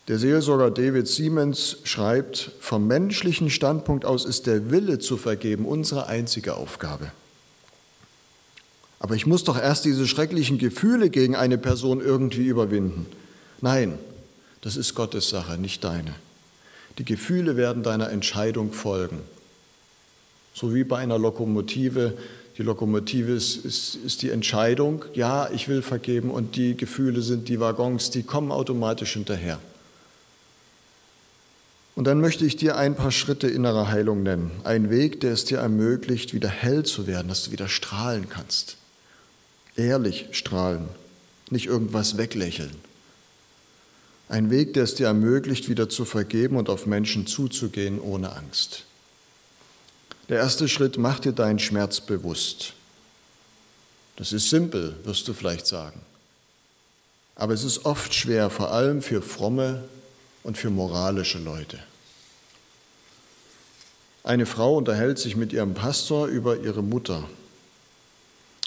Der 0.09 0.19
Seelsorger 0.19 0.71
David 0.71 1.07
Siemens 1.07 1.77
schreibt, 1.85 2.53
vom 2.61 2.87
menschlichen 2.87 3.51
Standpunkt 3.51 4.07
aus 4.07 4.25
ist 4.25 4.47
der 4.47 4.71
Wille 4.71 4.99
zu 4.99 5.19
vergeben 5.19 5.67
unsere 5.67 6.07
einzige 6.07 6.55
Aufgabe. 6.55 7.13
Aber 9.01 9.17
ich 9.17 9.27
muss 9.27 9.45
doch 9.45 9.59
erst 9.59 9.85
diese 9.85 10.09
schrecklichen 10.09 10.57
Gefühle 10.57 11.11
gegen 11.11 11.37
eine 11.37 11.59
Person 11.59 12.01
irgendwie 12.01 12.47
überwinden. 12.47 13.05
Nein, 13.61 13.99
das 14.63 14.77
ist 14.77 14.95
Gottes 14.95 15.29
Sache, 15.29 15.59
nicht 15.59 15.85
deine. 15.85 16.15
Die 16.99 17.05
Gefühle 17.05 17.57
werden 17.57 17.83
deiner 17.83 18.11
Entscheidung 18.11 18.73
folgen. 18.73 19.21
So 20.55 20.75
wie 20.75 20.85
bei 20.85 20.99
einer 20.99 21.19
Lokomotive. 21.19 22.17
Die 22.57 22.63
Lokomotive 22.63 23.33
ist, 23.33 23.65
ist, 23.67 23.97
ist, 23.97 24.23
die 24.23 24.31
Entscheidung, 24.31 25.05
ja, 25.13 25.51
ich 25.51 25.69
will 25.69 25.83
vergeben 25.83 26.31
und 26.31 26.57
die 26.57 26.75
Gefühle 26.75 27.21
sind 27.21 27.49
die 27.49 27.61
Waggons, 27.61 28.11
die 28.11 28.23
kommen 28.23 28.51
automatisch 28.51 29.13
hinterher. 29.13 29.59
Und 31.95 32.05
dann 32.05 32.21
möchte 32.21 32.47
ich 32.47 32.57
dir 32.57 32.77
ein 32.77 32.95
paar 32.95 33.11
Schritte 33.11 33.49
innerer 33.49 33.89
Heilung 33.89 34.23
nennen. 34.23 34.51
Ein 34.65 34.89
Weg, 34.89 35.21
der 35.21 35.33
es 35.33 35.45
dir 35.45 35.59
ermöglicht, 35.59 36.33
wieder 36.33 36.49
hell 36.49 36.85
zu 36.85 37.07
werden, 37.07 37.29
dass 37.29 37.45
du 37.45 37.53
wieder 37.53 37.69
strahlen 37.69 38.29
kannst. 38.31 38.79
Ehrlich 39.77 40.29
strahlen, 40.33 40.89
nicht 41.51 41.67
irgendwas 41.67 42.17
weglächeln. 42.17 42.86
Ein 44.29 44.51
Weg, 44.51 44.75
der 44.75 44.85
es 44.85 44.97
dir 44.97 45.07
ermöglicht, 45.07 45.69
wieder 45.69 45.89
zu 45.89 46.05
vergeben 46.05 46.57
und 46.57 46.69
auf 46.69 46.87
Menschen 46.87 47.27
zuzugehen 47.27 48.01
ohne 48.01 48.35
Angst. 48.35 48.85
Der 50.29 50.39
erste 50.39 50.69
Schritt, 50.69 50.99
mach 50.99 51.21
dir 51.21 51.33
deinen 51.33 51.61
Schmerz 51.61 52.01
bewusst. 52.01 52.75
Das 54.17 54.33
ist 54.33 54.51
simpel, 54.51 54.97
wirst 55.05 55.29
du 55.29 55.35
vielleicht 55.35 55.67
sagen. 55.67 56.01
Aber 57.37 57.53
es 57.53 57.63
ist 57.63 57.85
oft 57.85 58.15
schwer, 58.15 58.51
vor 58.51 58.73
allem 58.73 59.03
für 59.03 59.23
fromme 59.23 59.85
und 60.43 60.59
für 60.59 60.71
moralische 60.71 61.39
Leute. 61.39 61.79
Eine 64.25 64.47
Frau 64.47 64.77
unterhält 64.77 65.19
sich 65.21 65.37
mit 65.37 65.53
ihrem 65.53 65.75
Pastor 65.75 66.27
über 66.27 66.59
ihre 66.59 66.83
Mutter. 66.83 67.29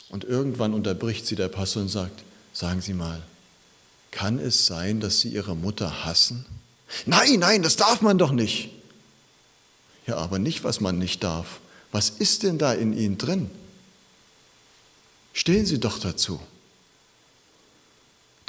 Und 0.08 0.24
irgendwann 0.24 0.74
unterbricht 0.74 1.26
sie 1.26 1.36
der 1.36 1.50
Pastor 1.50 1.82
und 1.82 1.90
sagt, 1.90 2.24
sagen 2.54 2.80
Sie 2.80 2.94
mal, 2.94 3.22
kann 4.12 4.40
es 4.40 4.66
sein, 4.66 5.00
dass 5.00 5.22
sie 5.22 5.30
ihre 5.30 5.56
Mutter 5.56 6.06
hassen? 6.06 6.46
Nein, 7.06 7.40
nein, 7.40 7.64
das 7.64 7.76
darf 7.76 8.02
man 8.02 8.18
doch 8.18 8.32
nicht. 8.32 8.70
Ja, 10.08 10.18
aber 10.18 10.40
nicht, 10.40 10.64
was 10.64 10.82
man 10.82 10.98
nicht 10.98 11.24
darf. 11.24 11.60
Was 11.92 12.10
ist 12.10 12.44
denn 12.44 12.58
da 12.58 12.74
in 12.74 12.98
ihnen 12.98 13.18
drin? 13.18 13.50
Stehen 15.34 15.66
Sie 15.66 15.80
doch 15.80 16.00
dazu. 16.00 16.40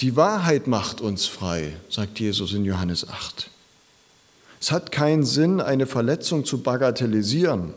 Die 0.01 0.17
Wahrheit 0.17 0.67
macht 0.67 1.01
uns 1.01 1.27
frei, 1.27 1.77
sagt 1.91 2.19
Jesus 2.19 2.53
in 2.55 2.65
Johannes 2.65 3.07
8. 3.09 3.51
Es 4.61 4.73
hat 4.73 4.93
keinen 4.93 5.25
Sinn, 5.25 5.61
eine 5.61 5.87
Verletzung 5.87 6.45
zu 6.45 6.63
bagatellisieren. 6.63 7.75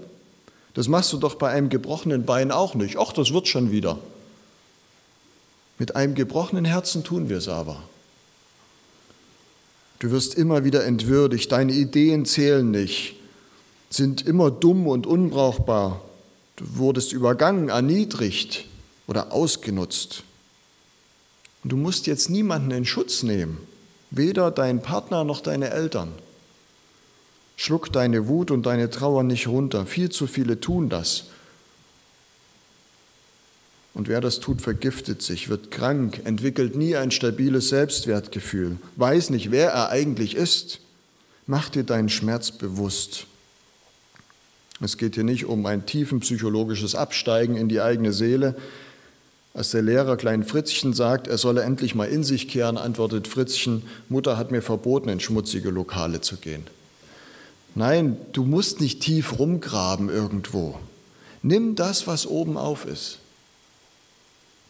Das 0.73 0.87
machst 0.87 1.13
du 1.13 1.17
doch 1.17 1.35
bei 1.35 1.49
einem 1.49 1.69
gebrochenen 1.69 2.25
Bein 2.25 2.51
auch 2.51 2.75
nicht. 2.75 2.97
Ach, 2.97 3.13
das 3.13 3.33
wird 3.33 3.47
schon 3.47 3.71
wieder. 3.71 3.99
Mit 5.79 5.95
einem 5.95 6.15
gebrochenen 6.15 6.65
Herzen 6.65 7.03
tun 7.03 7.29
wir 7.29 7.37
es 7.37 7.47
aber. 7.47 7.81
Du 9.99 10.11
wirst 10.11 10.35
immer 10.35 10.63
wieder 10.63 10.83
entwürdigt, 10.85 11.51
deine 11.51 11.73
Ideen 11.73 12.25
zählen 12.25 12.69
nicht, 12.69 13.15
sind 13.89 14.25
immer 14.25 14.51
dumm 14.51 14.87
und 14.87 15.07
unbrauchbar. 15.07 16.01
Du 16.57 16.77
wurdest 16.77 17.13
übergangen, 17.13 17.69
erniedrigt 17.69 18.65
oder 19.07 19.31
ausgenutzt. 19.31 20.23
Und 21.63 21.71
du 21.71 21.77
musst 21.77 22.07
jetzt 22.07 22.29
niemanden 22.29 22.71
in 22.71 22.85
Schutz 22.85 23.23
nehmen, 23.23 23.57
weder 24.11 24.51
deinen 24.51 24.81
Partner 24.81 25.23
noch 25.23 25.41
deine 25.41 25.69
Eltern. 25.69 26.11
Schluck 27.55 27.93
deine 27.93 28.27
Wut 28.27 28.51
und 28.51 28.65
deine 28.65 28.89
Trauer 28.89 29.23
nicht 29.23 29.47
runter. 29.47 29.85
Viel 29.85 30.09
zu 30.09 30.27
viele 30.27 30.59
tun 30.59 30.89
das. 30.89 31.25
Und 33.93 34.07
wer 34.07 34.21
das 34.21 34.39
tut, 34.39 34.61
vergiftet 34.61 35.21
sich, 35.21 35.49
wird 35.49 35.69
krank, 35.69 36.21
entwickelt 36.23 36.75
nie 36.75 36.95
ein 36.95 37.11
stabiles 37.11 37.69
Selbstwertgefühl, 37.69 38.77
weiß 38.95 39.29
nicht, 39.29 39.51
wer 39.51 39.69
er 39.69 39.89
eigentlich 39.89 40.35
ist. 40.35 40.79
Mach 41.45 41.69
dir 41.69 41.83
deinen 41.83 42.09
Schmerz 42.09 42.51
bewusst. 42.51 43.27
Es 44.81 44.97
geht 44.97 45.15
hier 45.15 45.23
nicht 45.23 45.45
um 45.45 45.65
ein 45.65 45.85
tiefenpsychologisches 45.85 46.95
Absteigen 46.95 47.55
in 47.55 47.69
die 47.69 47.81
eigene 47.81 48.13
Seele. 48.13 48.55
Als 49.53 49.69
der 49.69 49.83
Lehrer 49.83 50.17
Klein 50.17 50.43
Fritzchen 50.43 50.93
sagt, 50.93 51.27
er 51.27 51.37
solle 51.37 51.61
endlich 51.61 51.93
mal 51.93 52.07
in 52.07 52.23
sich 52.23 52.47
kehren, 52.47 52.77
antwortet 52.77 53.27
Fritzchen, 53.27 53.83
Mutter 54.09 54.37
hat 54.37 54.51
mir 54.51 54.63
verboten, 54.63 55.09
in 55.09 55.19
schmutzige 55.19 55.69
Lokale 55.69 56.21
zu 56.21 56.37
gehen. 56.37 56.63
Nein, 57.75 58.17
du 58.31 58.43
musst 58.45 58.81
nicht 58.81 59.01
tief 59.01 59.37
rumgraben 59.37 60.09
irgendwo. 60.09 60.79
Nimm 61.43 61.75
das, 61.75 62.07
was 62.07 62.25
oben 62.25 62.57
auf 62.57 62.85
ist 62.85 63.19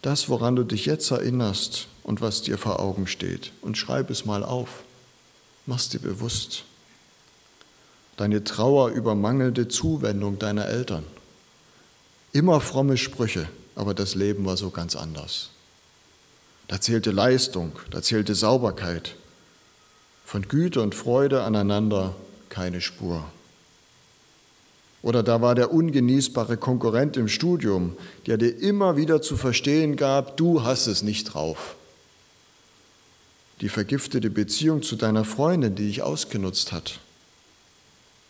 das, 0.04 0.30
woran 0.30 0.56
du 0.56 0.64
dich 0.64 0.86
jetzt 0.86 1.10
erinnerst 1.10 1.88
und 2.04 2.22
was 2.22 2.42
dir 2.42 2.58
vor 2.58 2.80
Augen 2.80 3.08
steht. 3.08 3.52
Und 3.62 3.78
schreib 3.78 4.10
es 4.10 4.26
mal 4.26 4.44
auf. 4.44 4.84
Mach's 5.66 5.90
dir 5.90 6.00
bewusst. 6.00 6.66
Deine 8.18 8.44
Trauer 8.44 8.90
über 8.90 9.16
mangelnde 9.16 9.68
Zuwendung 9.68 10.38
deiner 10.38 10.68
Eltern. 10.68 11.06
Immer 12.34 12.62
fromme 12.62 12.98
Sprüche, 12.98 13.48
aber 13.76 13.94
das 13.94 14.14
Leben 14.14 14.46
war 14.46 14.58
so 14.58 14.70
ganz 14.70 14.96
anders. 14.96 15.50
Da 16.68 16.80
zählte 16.80 17.12
Leistung, 17.12 17.74
da 17.90 18.02
zählte 18.02 18.36
Sauberkeit. 18.36 19.16
Von 20.26 20.48
Güte 20.48 20.82
und 20.82 20.96
Freude 20.96 21.44
aneinander 21.44 22.16
keine 22.50 22.82
Spur. 22.82 23.26
Oder 25.04 25.22
da 25.22 25.42
war 25.42 25.54
der 25.54 25.72
ungenießbare 25.72 26.56
Konkurrent 26.56 27.18
im 27.18 27.28
Studium, 27.28 27.98
der 28.26 28.38
dir 28.38 28.58
immer 28.58 28.96
wieder 28.96 29.22
zu 29.22 29.36
verstehen 29.36 29.98
gab, 29.98 30.38
du 30.38 30.64
hast 30.64 30.88
es 30.88 31.04
nicht 31.04 31.26
drauf. 31.26 31.76
Die 33.60 33.68
vergiftete 33.68 34.30
Beziehung 34.30 34.82
zu 34.82 34.96
deiner 34.96 35.26
Freundin, 35.26 35.76
die 35.76 35.88
dich 35.88 36.02
ausgenutzt 36.02 36.72
hat. 36.72 37.00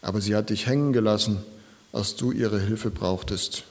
Aber 0.01 0.19
sie 0.19 0.35
hat 0.35 0.49
dich 0.49 0.65
hängen 0.65 0.93
gelassen, 0.93 1.43
als 1.91 2.15
du 2.15 2.31
ihre 2.31 2.59
Hilfe 2.59 2.89
brauchtest. 2.89 3.63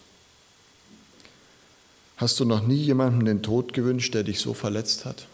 Hast 2.17 2.39
du 2.39 2.45
noch 2.45 2.65
nie 2.65 2.77
jemandem 2.77 3.25
den 3.25 3.43
Tod 3.43 3.73
gewünscht, 3.73 4.15
der 4.15 4.23
dich 4.23 4.39
so 4.39 4.55
verletzt 4.55 5.05
hat? 5.05 5.27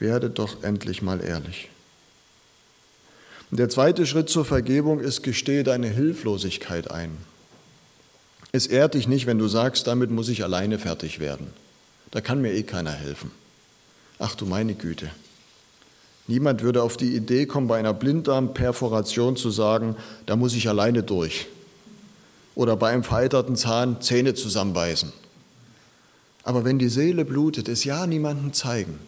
Werde 0.00 0.28
doch 0.28 0.64
endlich 0.64 1.02
mal 1.02 1.22
ehrlich. 1.22 1.70
Der 3.50 3.68
zweite 3.68 4.06
Schritt 4.06 4.28
zur 4.28 4.44
Vergebung 4.44 4.98
ist, 4.98 5.22
gestehe 5.22 5.62
deine 5.62 5.88
Hilflosigkeit 5.88 6.90
ein. 6.90 7.16
Es 8.50 8.66
ehrt 8.66 8.94
dich 8.94 9.06
nicht, 9.06 9.26
wenn 9.26 9.38
du 9.38 9.46
sagst, 9.46 9.86
damit 9.86 10.10
muss 10.10 10.28
ich 10.28 10.42
alleine 10.42 10.78
fertig 10.78 11.20
werden. 11.20 11.48
Da 12.10 12.20
kann 12.20 12.40
mir 12.40 12.52
eh 12.54 12.64
keiner 12.64 12.92
helfen. 12.92 13.30
Ach 14.18 14.34
du 14.34 14.46
meine 14.46 14.74
Güte. 14.74 15.10
Niemand 16.26 16.62
würde 16.62 16.82
auf 16.82 16.96
die 16.96 17.14
Idee 17.14 17.46
kommen, 17.46 17.68
bei 17.68 17.78
einer 17.78 17.94
Blinddarmperforation 17.94 19.36
zu 19.36 19.50
sagen, 19.50 19.94
da 20.26 20.34
muss 20.34 20.54
ich 20.54 20.68
alleine 20.68 21.04
durch. 21.04 21.46
Oder 22.56 22.76
bei 22.76 22.90
einem 22.90 23.04
vereiterten 23.04 23.54
Zahn 23.54 24.00
Zähne 24.00 24.34
zusammenbeißen. 24.34 25.12
Aber 26.42 26.64
wenn 26.64 26.78
die 26.78 26.88
Seele 26.88 27.24
blutet, 27.24 27.68
es 27.68 27.84
ja 27.84 28.06
niemandem 28.06 28.52
zeigen. 28.52 28.98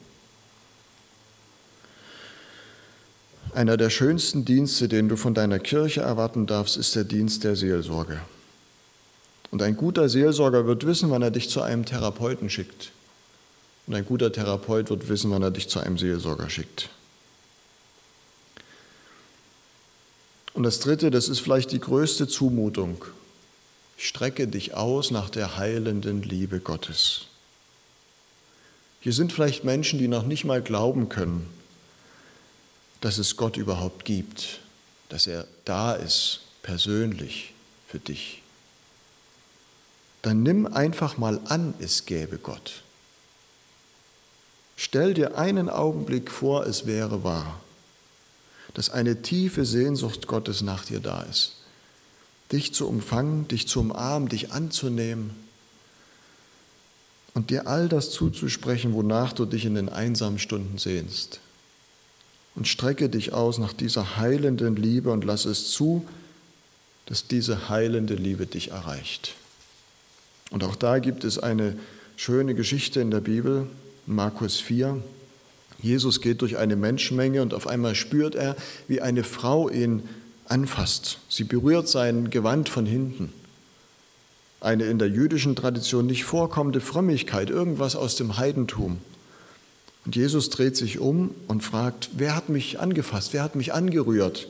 Einer 3.59 3.77
der 3.77 3.91
schönsten 3.91 4.45
Dienste, 4.45 4.87
den 4.87 5.09
du 5.09 5.17
von 5.17 5.35
deiner 5.35 5.59
Kirche 5.59 6.03
erwarten 6.03 6.47
darfst, 6.47 6.77
ist 6.77 6.95
der 6.95 7.03
Dienst 7.03 7.43
der 7.43 7.57
Seelsorge. 7.57 8.21
Und 9.51 9.63
ein 9.63 9.77
guter 9.77 10.09
Seelsorger 10.09 10.65
wird 10.65 10.87
wissen, 10.87 11.11
wann 11.11 11.23
er 11.23 11.33
dich 11.33 11.51
zu 11.51 11.61
einem 11.61 11.85
Therapeuten 11.85 12.51
schickt. 12.51 12.93
Und 13.89 13.97
ein 13.97 14.07
guter 14.07 14.31
Therapeut 14.31 14.91
wird 14.91 15.09
wissen, 15.09 15.33
wann 15.33 15.43
er 15.43 15.51
dich 15.51 15.69
zu 15.69 15.81
einem 15.81 15.99
Seelsorger 15.99 16.49
schickt. 16.49 16.91
Und 20.55 20.63
das 20.63 20.79
Dritte, 20.79 21.11
das 21.11 21.29
ist 21.29 21.41
vielleicht 21.41 21.73
die 21.73 21.81
größte 21.81 22.29
Zumutung. 22.29 23.05
Strecke 23.97 24.47
dich 24.47 24.75
aus 24.75 25.11
nach 25.11 25.31
der 25.31 25.57
heilenden 25.57 26.23
Liebe 26.23 26.61
Gottes. 26.61 27.23
Hier 29.01 29.13
sind 29.13 29.33
vielleicht 29.33 29.65
Menschen, 29.65 29.99
die 29.99 30.07
noch 30.07 30.27
nicht 30.27 30.45
mal 30.45 30.63
glauben 30.63 31.09
können, 31.09 31.51
dass 33.01 33.19
es 33.19 33.37
Gott 33.37 33.57
überhaupt 33.57 34.05
gibt, 34.05 34.61
dass 35.09 35.27
er 35.27 35.47
da 35.65 35.95
ist, 35.95 36.41
persönlich 36.63 37.55
für 37.87 37.99
dich. 37.99 38.43
Dann 40.23 40.43
nimm 40.43 40.67
einfach 40.67 41.17
mal 41.17 41.41
an, 41.47 41.75
es 41.79 42.07
gäbe 42.07 42.39
Gott. 42.39 42.83
Stell 44.77 45.15
dir 45.15 45.39
einen 45.39 45.71
Augenblick 45.71 46.31
vor, 46.31 46.67
es 46.67 46.87
wäre 46.87 47.25
wahr 47.25 47.61
dass 48.79 48.91
eine 48.91 49.23
tiefe 49.23 49.65
Sehnsucht 49.65 50.29
Gottes 50.29 50.63
nach 50.63 50.85
dir 50.85 51.01
da 51.01 51.23
ist. 51.23 51.57
Dich 52.53 52.73
zu 52.73 52.89
umfangen, 52.89 53.49
dich 53.49 53.67
zu 53.67 53.81
umarmen, 53.81 54.29
dich 54.29 54.53
anzunehmen 54.53 55.31
und 57.35 57.51
dir 57.51 57.67
all 57.67 57.89
das 57.89 58.11
zuzusprechen, 58.11 58.95
wonach 58.95 59.33
du 59.33 59.47
dich 59.47 59.65
in 59.65 59.75
den 59.75 59.89
einsamen 59.89 60.39
Stunden 60.39 60.79
sehnst. 60.79 61.41
Und 62.59 62.67
strecke 62.67 63.09
dich 63.09 63.33
aus 63.33 63.59
nach 63.59 63.73
dieser 63.73 64.17
heilenden 64.17 64.75
Liebe 64.75 65.13
und 65.13 65.25
lass 65.25 65.45
es 65.45 65.71
zu, 65.71 66.05
dass 67.07 67.29
diese 67.29 67.69
heilende 67.69 68.15
Liebe 68.15 68.47
dich 68.47 68.73
erreicht. 68.73 69.37
Und 70.51 70.65
auch 70.65 70.75
da 70.75 70.99
gibt 70.99 71.23
es 71.23 71.39
eine 71.39 71.79
schöne 72.17 72.57
Geschichte 72.57 73.01
in 73.01 73.13
der 73.13 73.21
Bibel, 73.21 73.69
Markus 74.07 74.57
4. 74.57 75.01
Jesus 75.81 76.21
geht 76.21 76.43
durch 76.43 76.57
eine 76.57 76.75
Menschenmenge 76.75 77.43
und 77.43 77.55
auf 77.55 77.69
einmal 77.69 77.95
spürt 77.95 78.35
er, 78.35 78.57
wie 78.89 79.01
eine 79.01 79.23
Frau 79.23 79.69
ihn 79.69 80.03
anfasst. 80.47 81.21
Sie 81.29 81.45
berührt 81.45 81.87
sein 81.87 82.29
Gewand 82.29 82.69
von 82.69 82.87
hinten. 82.87 83.33
Eine 84.61 84.87
in 84.87 84.99
der 84.99 85.11
jüdischen 85.11 85.55
Tradition 85.55 86.07
nicht 86.07 86.25
vorkommende 86.25 86.81
Frömmigkeit, 86.81 87.51
irgendwas 87.51 87.95
aus 87.95 88.17
dem 88.17 88.37
Heidentum. 88.37 88.99
Und 90.09 90.17
Jesus 90.17 90.49
dreht 90.49 90.75
sich 90.75 91.01
um 91.01 91.35
und 91.49 91.63
fragt, 91.63 92.09
wer 92.17 92.35
hat 92.35 92.49
mich 92.49 92.81
angefasst, 92.81 93.35
wer 93.35 93.43
hat 93.43 93.57
mich 93.57 93.75
angerührt? 93.75 94.49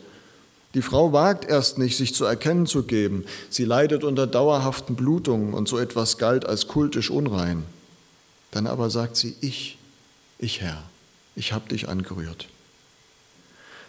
Die 0.74 0.82
Frau 0.82 1.12
wagt 1.12 1.44
erst 1.44 1.78
nicht, 1.78 1.96
sich 1.96 2.14
zu 2.14 2.24
erkennen 2.24 2.66
zu 2.66 2.84
geben. 2.84 3.24
Sie 3.50 3.64
leidet 3.64 4.04
unter 4.04 4.28
dauerhaften 4.28 4.94
Blutungen 4.94 5.54
und 5.54 5.66
so 5.66 5.76
etwas 5.76 6.16
galt 6.16 6.46
als 6.46 6.68
kultisch 6.68 7.10
unrein. 7.10 7.64
Dann 8.52 8.68
aber 8.68 8.88
sagt 8.88 9.16
sie, 9.16 9.34
ich, 9.40 9.78
ich 10.38 10.60
Herr 10.60 10.84
ich 11.34 11.52
habe 11.52 11.68
dich 11.70 11.88
angerührt. 11.88 12.46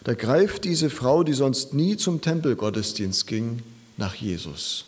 Da 0.02 0.14
greift 0.14 0.64
diese 0.64 0.90
Frau, 0.90 1.22
die 1.22 1.34
sonst 1.34 1.72
nie 1.72 1.96
zum 1.96 2.20
Tempelgottesdienst 2.20 3.28
ging, 3.28 3.62
nach 3.96 4.16
Jesus 4.16 4.86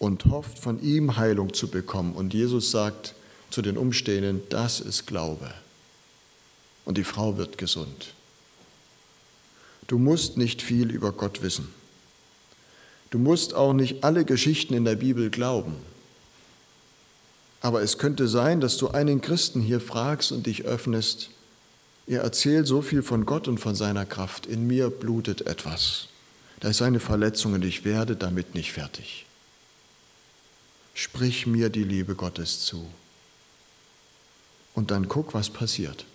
und 0.00 0.24
hofft 0.24 0.58
von 0.58 0.82
ihm 0.82 1.16
Heilung 1.16 1.54
zu 1.54 1.68
bekommen. 1.68 2.16
Und 2.16 2.34
Jesus 2.34 2.72
sagt 2.72 3.14
zu 3.50 3.62
den 3.62 3.78
Umstehenden, 3.78 4.42
das 4.48 4.80
ist 4.80 5.06
Glaube. 5.06 5.54
Die 6.98 7.04
Frau 7.04 7.36
wird 7.38 7.56
gesund. 7.56 8.12
Du 9.86 9.98
musst 9.98 10.36
nicht 10.36 10.60
viel 10.60 10.90
über 10.90 11.12
Gott 11.12 11.40
wissen. 11.40 11.72
Du 13.08 13.18
musst 13.18 13.54
auch 13.54 13.72
nicht 13.72 14.04
alle 14.04 14.26
Geschichten 14.26 14.74
in 14.74 14.84
der 14.84 14.96
Bibel 14.96 15.30
glauben. 15.30 15.76
Aber 17.60 17.80
es 17.82 17.96
könnte 17.96 18.28
sein, 18.28 18.60
dass 18.60 18.76
du 18.76 18.88
einen 18.88 19.20
Christen 19.20 19.62
hier 19.62 19.80
fragst 19.80 20.32
und 20.32 20.46
dich 20.46 20.64
öffnest 20.64 21.30
Ihr 22.08 22.20
erzählt 22.20 22.66
so 22.66 22.80
viel 22.80 23.02
von 23.02 23.26
Gott 23.26 23.48
und 23.48 23.58
von 23.58 23.74
seiner 23.74 24.06
Kraft. 24.06 24.46
In 24.46 24.66
mir 24.66 24.88
blutet 24.88 25.42
etwas. 25.42 26.08
Da 26.58 26.70
ist 26.70 26.80
eine 26.80 27.00
Verletzung 27.00 27.52
und 27.52 27.64
ich 27.64 27.84
werde 27.84 28.16
damit 28.16 28.54
nicht 28.54 28.72
fertig. 28.72 29.26
Sprich 30.94 31.46
mir 31.46 31.68
die 31.68 31.84
Liebe 31.84 32.14
Gottes 32.14 32.64
zu. 32.64 32.86
Und 34.74 34.90
dann 34.90 35.06
guck, 35.06 35.34
was 35.34 35.50
passiert. 35.50 36.06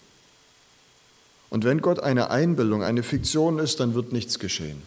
Und 1.53 1.65
wenn 1.65 1.83
Gott 1.83 1.99
eine 1.99 2.31
Einbildung, 2.31 2.81
eine 2.81 3.03
Fiktion 3.03 3.59
ist, 3.59 3.79
dann 3.79 3.93
wird 3.93 4.11
nichts 4.11 4.39
geschehen. 4.39 4.81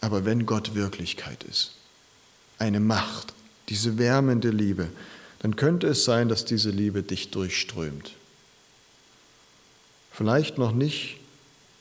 Aber 0.00 0.24
wenn 0.24 0.46
Gott 0.46 0.76
Wirklichkeit 0.76 1.42
ist, 1.42 1.72
eine 2.58 2.78
Macht, 2.78 3.34
diese 3.68 3.98
wärmende 3.98 4.50
Liebe, 4.50 4.88
dann 5.40 5.56
könnte 5.56 5.88
es 5.88 6.04
sein, 6.04 6.28
dass 6.28 6.44
diese 6.44 6.70
Liebe 6.70 7.02
dich 7.02 7.32
durchströmt. 7.32 8.12
Vielleicht 10.12 10.58
noch 10.58 10.70
nicht, 10.70 11.18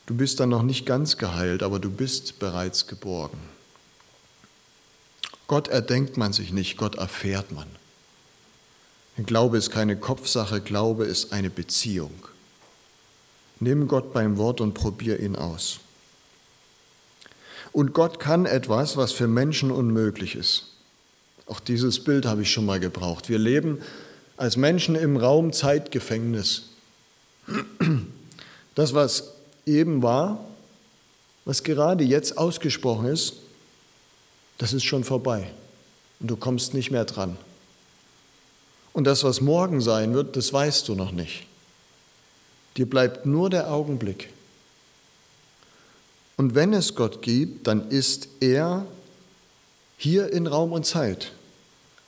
du 0.08 0.16
bist 0.16 0.40
dann 0.40 0.50
noch 0.50 0.64
nicht 0.64 0.88
ganz 0.88 1.18
geheilt, 1.18 1.62
aber 1.62 1.78
du 1.78 1.92
bist 1.92 2.40
bereits 2.40 2.88
geborgen. 2.88 3.38
Gott 5.46 5.68
erdenkt 5.68 6.18
man 6.18 6.34
sich 6.34 6.52
nicht, 6.52 6.78
Gott 6.78 6.96
erfährt 6.96 7.52
man. 7.52 7.68
Glaube 9.24 9.60
ist 9.60 9.70
keine 9.70 9.98
Kopfsache, 9.98 10.62
Glaube 10.62 11.06
ist 11.06 11.32
eine 11.32 11.52
Beziehung. 11.52 12.28
Nimm 13.60 13.88
Gott 13.88 14.14
beim 14.14 14.38
Wort 14.38 14.62
und 14.62 14.74
probier 14.74 15.20
ihn 15.20 15.36
aus. 15.36 15.80
Und 17.72 17.94
Gott 17.94 18.20
kann 18.20 18.46
etwas, 18.46 18.96
was 18.98 19.12
für 19.12 19.28
Menschen 19.28 19.72
unmöglich 19.72 20.36
ist. 20.36 20.68
Auch 21.48 21.60
dieses 21.60 22.04
Bild 22.04 22.26
habe 22.26 22.42
ich 22.42 22.52
schon 22.52 22.66
mal 22.66 22.80
gebraucht. 22.80 23.30
Wir 23.30 23.38
leben 23.38 23.82
als 24.38 24.58
Menschen 24.58 24.96
im 24.96 25.18
Raum 25.18 25.54
Zeitgefängnis. 25.54 26.70
Das, 28.76 28.94
was 28.94 29.34
eben 29.66 30.02
war, 30.02 30.44
was 31.46 31.64
gerade 31.64 32.04
jetzt 32.04 32.38
ausgesprochen 32.38 33.06
ist, 33.06 33.36
das 34.58 34.74
ist 34.74 34.84
schon 34.84 35.04
vorbei 35.04 35.52
und 36.20 36.32
du 36.32 36.36
kommst 36.36 36.74
nicht 36.74 36.92
mehr 36.92 37.06
dran. 37.06 37.38
Und 38.94 39.04
das, 39.04 39.24
was 39.24 39.42
morgen 39.42 39.82
sein 39.82 40.14
wird, 40.14 40.38
das 40.38 40.54
weißt 40.54 40.88
du 40.88 40.96
noch 40.96 41.12
nicht. 41.12 41.46
Dir 42.78 42.90
bleibt 42.90 43.26
nur 43.26 43.50
der 43.50 43.72
Augenblick. 43.72 44.30
Und 46.38 46.56
wenn 46.56 46.74
es 46.74 46.96
Gott 46.96 47.22
gibt, 47.22 47.68
dann 47.68 47.90
ist 47.90 48.28
er 48.42 48.86
hier 49.98 50.32
in 50.34 50.48
Raum 50.48 50.74
und 50.74 50.86
Zeit. 50.86 51.32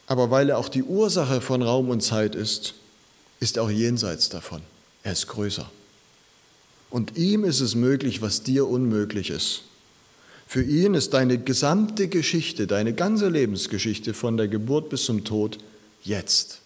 Aber 0.05 0.31
weil 0.31 0.49
er 0.49 0.57
auch 0.57 0.69
die 0.69 0.83
Ursache 0.83 1.41
von 1.41 1.61
Raum 1.61 1.89
und 1.89 2.01
Zeit 2.01 2.35
ist, 2.35 2.73
ist 3.39 3.57
er 3.57 3.63
auch 3.63 3.69
jenseits 3.69 4.29
davon. 4.29 4.61
Er 5.03 5.13
ist 5.13 5.27
größer. 5.27 5.69
Und 6.89 7.17
ihm 7.17 7.43
ist 7.43 7.59
es 7.59 7.75
möglich, 7.75 8.21
was 8.21 8.43
dir 8.43 8.67
unmöglich 8.67 9.29
ist. 9.29 9.63
Für 10.47 10.63
ihn 10.63 10.93
ist 10.93 11.13
deine 11.13 11.37
gesamte 11.37 12.07
Geschichte, 12.07 12.67
deine 12.67 12.93
ganze 12.93 13.27
Lebensgeschichte 13.27 14.13
von 14.13 14.37
der 14.37 14.47
Geburt 14.47 14.89
bis 14.89 15.03
zum 15.03 15.25
Tod 15.25 15.57
jetzt. 16.03 16.61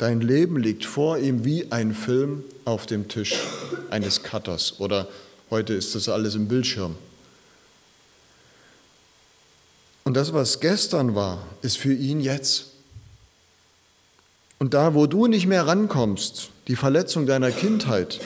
Dein 0.00 0.22
Leben 0.22 0.56
liegt 0.56 0.86
vor 0.86 1.18
ihm 1.18 1.44
wie 1.44 1.70
ein 1.70 1.92
Film 1.92 2.42
auf 2.64 2.86
dem 2.86 3.08
Tisch 3.08 3.38
eines 3.90 4.22
Cutters 4.22 4.80
oder 4.80 5.06
heute 5.50 5.74
ist 5.74 5.94
das 5.94 6.08
alles 6.08 6.34
im 6.36 6.48
Bildschirm. 6.48 6.96
Und 10.04 10.14
das, 10.14 10.32
was 10.32 10.60
gestern 10.60 11.14
war, 11.14 11.46
ist 11.60 11.76
für 11.76 11.92
ihn 11.92 12.22
jetzt. 12.22 12.68
Und 14.58 14.72
da, 14.72 14.94
wo 14.94 15.06
du 15.06 15.26
nicht 15.26 15.46
mehr 15.46 15.66
rankommst, 15.66 16.48
die 16.66 16.76
Verletzung 16.76 17.26
deiner 17.26 17.50
Kindheit, 17.50 18.20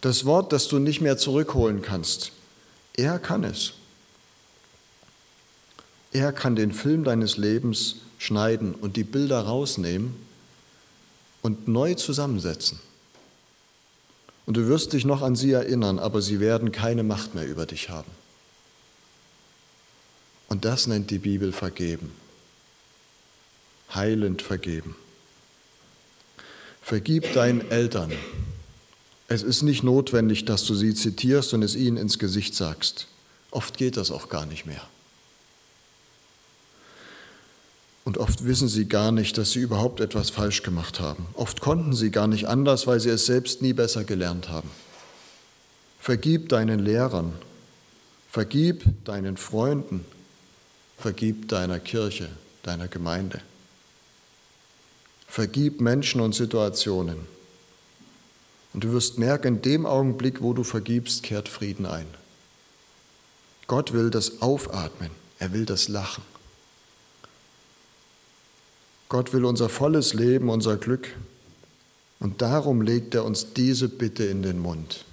das 0.00 0.24
Wort, 0.24 0.52
das 0.52 0.66
du 0.66 0.80
nicht 0.80 1.00
mehr 1.00 1.18
zurückholen 1.18 1.82
kannst, 1.82 2.32
er 2.96 3.20
kann 3.20 3.44
es. 3.44 3.74
Er 6.10 6.32
kann 6.32 6.56
den 6.56 6.72
Film 6.72 7.04
deines 7.04 7.36
Lebens 7.36 7.98
schneiden 8.18 8.74
und 8.74 8.96
die 8.96 9.04
Bilder 9.04 9.42
rausnehmen 9.42 10.31
und 11.42 11.68
neu 11.68 11.94
zusammensetzen. 11.94 12.80
Und 14.46 14.56
du 14.56 14.66
wirst 14.66 14.92
dich 14.92 15.04
noch 15.04 15.22
an 15.22 15.36
sie 15.36 15.52
erinnern, 15.52 15.98
aber 15.98 16.22
sie 16.22 16.40
werden 16.40 16.72
keine 16.72 17.02
Macht 17.02 17.34
mehr 17.34 17.46
über 17.46 17.66
dich 17.66 17.90
haben. 17.90 18.10
Und 20.48 20.64
das 20.64 20.86
nennt 20.86 21.10
die 21.10 21.18
Bibel 21.18 21.52
vergeben. 21.52 22.12
Heilend 23.94 24.42
vergeben. 24.42 24.96
Vergib 26.82 27.32
deinen 27.32 27.70
Eltern. 27.70 28.12
Es 29.28 29.42
ist 29.42 29.62
nicht 29.62 29.82
notwendig, 29.82 30.44
dass 30.44 30.64
du 30.64 30.74
sie 30.74 30.94
zitierst 30.94 31.54
und 31.54 31.62
es 31.62 31.76
ihnen 31.76 31.96
ins 31.96 32.18
Gesicht 32.18 32.54
sagst. 32.54 33.06
Oft 33.50 33.78
geht 33.78 33.96
das 33.96 34.10
auch 34.10 34.28
gar 34.28 34.44
nicht 34.46 34.66
mehr. 34.66 34.82
Und 38.04 38.18
oft 38.18 38.44
wissen 38.44 38.68
sie 38.68 38.86
gar 38.86 39.12
nicht, 39.12 39.38
dass 39.38 39.52
sie 39.52 39.60
überhaupt 39.60 40.00
etwas 40.00 40.30
falsch 40.30 40.62
gemacht 40.62 40.98
haben. 40.98 41.26
Oft 41.34 41.60
konnten 41.60 41.94
sie 41.94 42.10
gar 42.10 42.26
nicht 42.26 42.46
anders, 42.48 42.86
weil 42.86 42.98
sie 42.98 43.10
es 43.10 43.26
selbst 43.26 43.62
nie 43.62 43.72
besser 43.72 44.04
gelernt 44.04 44.48
haben. 44.48 44.70
Vergib 46.00 46.48
deinen 46.48 46.80
Lehrern, 46.80 47.32
vergib 48.28 48.84
deinen 49.04 49.36
Freunden, 49.36 50.04
vergib 50.98 51.48
deiner 51.48 51.78
Kirche, 51.78 52.28
deiner 52.64 52.88
Gemeinde. 52.88 53.40
Vergib 55.28 55.80
Menschen 55.80 56.20
und 56.20 56.34
Situationen. 56.34 57.18
Und 58.74 58.84
du 58.84 58.92
wirst 58.92 59.18
merken, 59.18 59.56
in 59.56 59.62
dem 59.62 59.86
Augenblick, 59.86 60.42
wo 60.42 60.54
du 60.54 60.64
vergibst, 60.64 61.22
kehrt 61.22 61.48
Frieden 61.48 61.86
ein. 61.86 62.06
Gott 63.68 63.92
will 63.92 64.10
das 64.10 64.42
Aufatmen, 64.42 65.10
er 65.38 65.52
will 65.52 65.66
das 65.66 65.88
Lachen. 65.88 66.24
Gott 69.12 69.34
will 69.34 69.44
unser 69.44 69.68
volles 69.68 70.14
Leben, 70.14 70.48
unser 70.48 70.78
Glück. 70.78 71.06
Und 72.18 72.40
darum 72.40 72.80
legt 72.80 73.14
er 73.14 73.26
uns 73.26 73.52
diese 73.52 73.90
Bitte 73.90 74.24
in 74.24 74.42
den 74.42 74.58
Mund. 74.58 75.04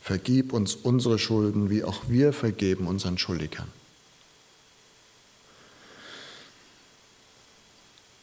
Vergib 0.00 0.54
uns 0.54 0.74
unsere 0.74 1.18
Schulden, 1.18 1.68
wie 1.68 1.84
auch 1.84 2.04
wir 2.08 2.32
vergeben 2.32 2.86
unseren 2.86 3.18
Schuldigern. 3.18 3.68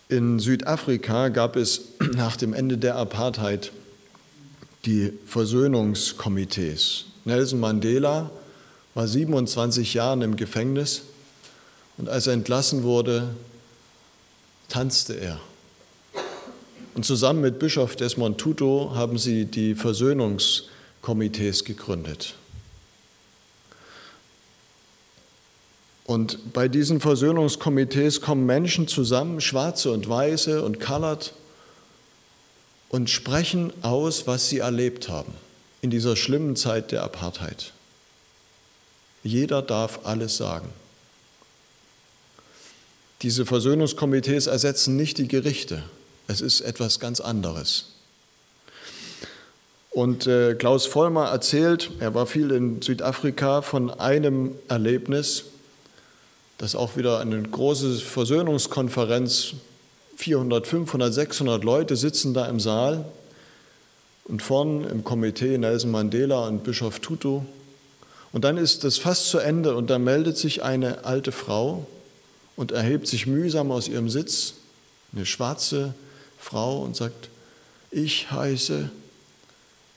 In 0.10 0.39
Südafrika 0.39 1.30
gab 1.30 1.56
es 1.56 1.82
nach 2.15 2.36
dem 2.36 2.56
Ende 2.56 2.80
der 2.80 2.96
Apartheid 2.96 3.72
die 4.86 5.13
Versöhnungskomitees. 5.28 7.06
Nelson 7.26 7.60
Mandela 7.60 8.32
war 8.96 9.08
27 9.08 9.94
Jahre 9.94 10.24
im 10.24 10.36
Gefängnis 10.36 11.04
und 11.98 12.10
als 12.10 12.26
er 12.26 12.34
entlassen 12.34 12.82
wurde, 12.82 13.36
tanzte 14.75 15.13
er. 15.13 15.39
Und 16.95 17.05
zusammen 17.05 17.39
mit 17.39 17.59
Bischof 17.59 17.95
Desmond 17.95 18.38
Tutu 18.38 18.93
haben 18.93 19.17
sie 19.17 19.45
die 19.45 19.73
Versöhnungskomitees 19.73 21.63
gegründet. 21.63 22.35
Und 26.03 26.51
bei 26.51 26.67
diesen 26.67 26.99
Versöhnungskomitees 26.99 28.19
kommen 28.19 28.45
Menschen 28.45 28.89
zusammen, 28.89 29.39
Schwarze 29.39 29.91
und 29.91 30.09
Weiße 30.09 30.61
und 30.61 30.81
Colored, 30.81 31.31
und 32.89 33.09
sprechen 33.09 33.71
aus, 33.81 34.27
was 34.27 34.49
sie 34.49 34.59
erlebt 34.59 35.07
haben 35.07 35.33
in 35.81 35.89
dieser 35.89 36.17
schlimmen 36.17 36.57
Zeit 36.57 36.91
der 36.91 37.03
Apartheid. 37.03 37.71
Jeder 39.23 39.61
darf 39.61 40.01
alles 40.03 40.35
sagen. 40.35 40.67
Diese 43.25 43.47
Versöhnungskomitees 43.47 44.45
ersetzen 44.45 44.97
nicht 44.97 45.17
die 45.17 45.27
Gerichte. 45.27 45.81
Es 46.27 46.41
ist 46.41 46.61
etwas 46.61 46.99
ganz 46.99 47.19
anderes. 47.19 47.85
Und 49.89 50.27
äh, 50.27 50.53
Klaus 50.53 50.85
Vollmer 50.85 51.29
erzählt, 51.29 51.89
er 51.99 52.13
war 52.13 52.27
viel 52.27 52.51
in 52.51 52.83
Südafrika, 52.83 53.63
von 53.63 53.89
einem 53.89 54.51
Erlebnis, 54.67 55.45
das 56.59 56.75
auch 56.75 56.97
wieder 56.97 57.19
eine 57.19 57.41
große 57.41 57.95
Versöhnungskonferenz, 57.95 59.53
400, 60.17 60.67
500, 60.67 61.11
600 61.11 61.63
Leute 61.63 61.95
sitzen 61.95 62.35
da 62.35 62.45
im 62.45 62.59
Saal 62.59 63.05
und 64.25 64.43
vorn 64.43 64.83
im 64.83 65.03
Komitee 65.03 65.57
Nelson 65.57 65.89
Mandela 65.89 66.45
und 66.47 66.63
Bischof 66.63 66.99
Tutu. 66.99 67.41
Und 68.31 68.43
dann 68.43 68.57
ist 68.57 68.83
das 68.83 68.99
fast 68.99 69.29
zu 69.29 69.39
Ende 69.39 69.75
und 69.75 69.89
da 69.89 69.97
meldet 69.97 70.38
sich 70.38 70.61
eine 70.61 71.05
alte 71.05 71.31
Frau 71.31 71.88
und 72.56 72.72
erhebt 72.72 73.08
sich 73.08 73.28
mühsam 73.28 73.72
aus 73.72 73.88
ihrem 73.88 74.10
Sitz, 74.10 74.54
eine 75.13 75.26
schwarze 75.26 75.94
Frau, 76.38 76.82
und 76.82 76.96
sagt, 76.96 77.30
ich 77.91 78.32
heiße, 78.32 78.89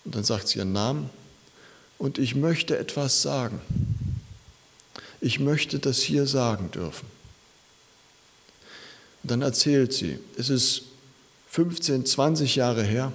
und 0.05 0.15
dann 0.15 0.25
sagt 0.25 0.49
sie 0.49 0.59
ihren 0.59 0.73
Namen, 0.73 1.11
und 1.99 2.19
ich 2.19 2.35
möchte 2.35 2.79
etwas 2.79 3.23
sagen. 3.23 3.61
Ich 5.21 5.41
möchte 5.41 5.81
das 5.81 5.99
hier 5.99 6.27
sagen 6.27 6.71
dürfen. 6.71 7.07
Und 9.23 9.33
dann 9.33 9.43
erzählt 9.43 9.93
sie, 9.93 10.19
es 10.37 10.49
ist 10.49 10.83
15, 11.49 12.07
20 12.07 12.57
Jahre 12.57 12.85
her, 12.85 13.13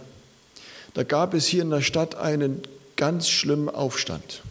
da 0.94 1.04
gab 1.04 1.34
es 1.34 1.48
hier 1.48 1.64
in 1.64 1.70
der 1.70 1.82
Stadt 1.82 2.16
einen 2.16 2.62
ganz 2.96 3.30
schlimmen 3.30 3.70
Aufstand. 3.70 4.42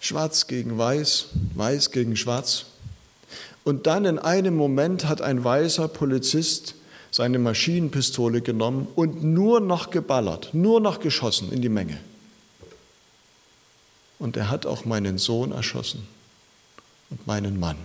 Schwarz 0.00 0.46
gegen 0.48 0.76
Weiß, 0.76 1.28
Weiß 1.54 1.90
gegen 1.90 2.16
Schwarz. 2.16 2.66
Und 3.64 3.86
dann 3.86 4.04
in 4.04 4.18
einem 4.18 4.54
Moment 4.54 5.06
hat 5.06 5.22
ein 5.22 5.42
weißer 5.42 5.88
Polizist 5.88 6.74
seine 7.10 7.38
Maschinenpistole 7.38 8.42
genommen 8.42 8.86
und 8.94 9.24
nur 9.24 9.60
noch 9.60 9.90
geballert, 9.90 10.50
nur 10.52 10.80
noch 10.80 11.00
geschossen 11.00 11.50
in 11.50 11.62
die 11.62 11.68
Menge. 11.68 11.98
Und 14.18 14.36
er 14.36 14.50
hat 14.50 14.66
auch 14.66 14.84
meinen 14.84 15.18
Sohn 15.18 15.52
erschossen 15.52 16.06
und 17.10 17.26
meinen 17.26 17.58
Mann. 17.58 17.76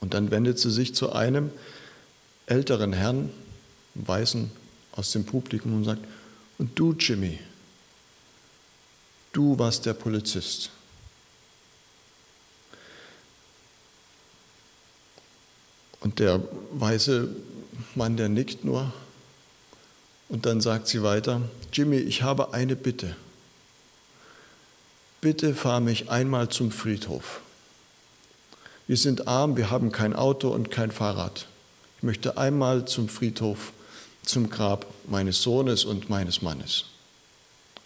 Und 0.00 0.14
dann 0.14 0.30
wendet 0.30 0.58
sie 0.58 0.70
sich 0.70 0.94
zu 0.94 1.12
einem 1.12 1.50
älteren 2.46 2.92
Herrn, 2.92 3.30
einem 3.94 4.08
Weißen 4.08 4.50
aus 4.92 5.12
dem 5.12 5.24
Publikum 5.24 5.74
und 5.74 5.84
sagt, 5.84 6.02
und 6.58 6.78
du, 6.78 6.92
Jimmy, 6.92 7.38
du 9.32 9.58
warst 9.58 9.86
der 9.86 9.94
Polizist. 9.94 10.70
Und 16.02 16.18
der 16.18 16.40
weiße 16.72 17.28
Mann, 17.94 18.16
der 18.16 18.28
nickt 18.28 18.64
nur. 18.64 18.92
Und 20.28 20.46
dann 20.46 20.60
sagt 20.60 20.88
sie 20.88 21.02
weiter, 21.02 21.42
Jimmy, 21.72 21.96
ich 21.96 22.22
habe 22.22 22.52
eine 22.52 22.76
Bitte. 22.76 23.16
Bitte 25.20 25.54
fahr 25.54 25.80
mich 25.80 26.10
einmal 26.10 26.48
zum 26.48 26.72
Friedhof. 26.72 27.40
Wir 28.88 28.96
sind 28.96 29.28
arm, 29.28 29.56
wir 29.56 29.70
haben 29.70 29.92
kein 29.92 30.14
Auto 30.14 30.48
und 30.48 30.70
kein 30.70 30.90
Fahrrad. 30.90 31.46
Ich 31.98 32.02
möchte 32.02 32.36
einmal 32.36 32.86
zum 32.86 33.08
Friedhof, 33.08 33.72
zum 34.24 34.50
Grab 34.50 34.86
meines 35.06 35.42
Sohnes 35.42 35.84
und 35.84 36.10
meines 36.10 36.42
Mannes. 36.42 36.86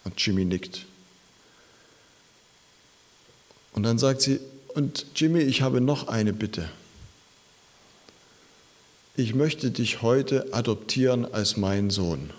Und 0.03 0.19
Jimmy 0.25 0.45
nickt. 0.45 0.85
Und 3.73 3.83
dann 3.83 3.99
sagt 3.99 4.21
sie, 4.21 4.39
und 4.73 5.05
Jimmy, 5.15 5.41
ich 5.41 5.61
habe 5.61 5.81
noch 5.81 6.07
eine 6.07 6.33
Bitte 6.33 6.69
ich 9.17 9.33
möchte 9.33 9.71
dich 9.71 10.03
heute 10.03 10.53
adoptieren 10.53 11.25
als 11.25 11.57
mein 11.57 11.89
Sohn. 11.89 12.29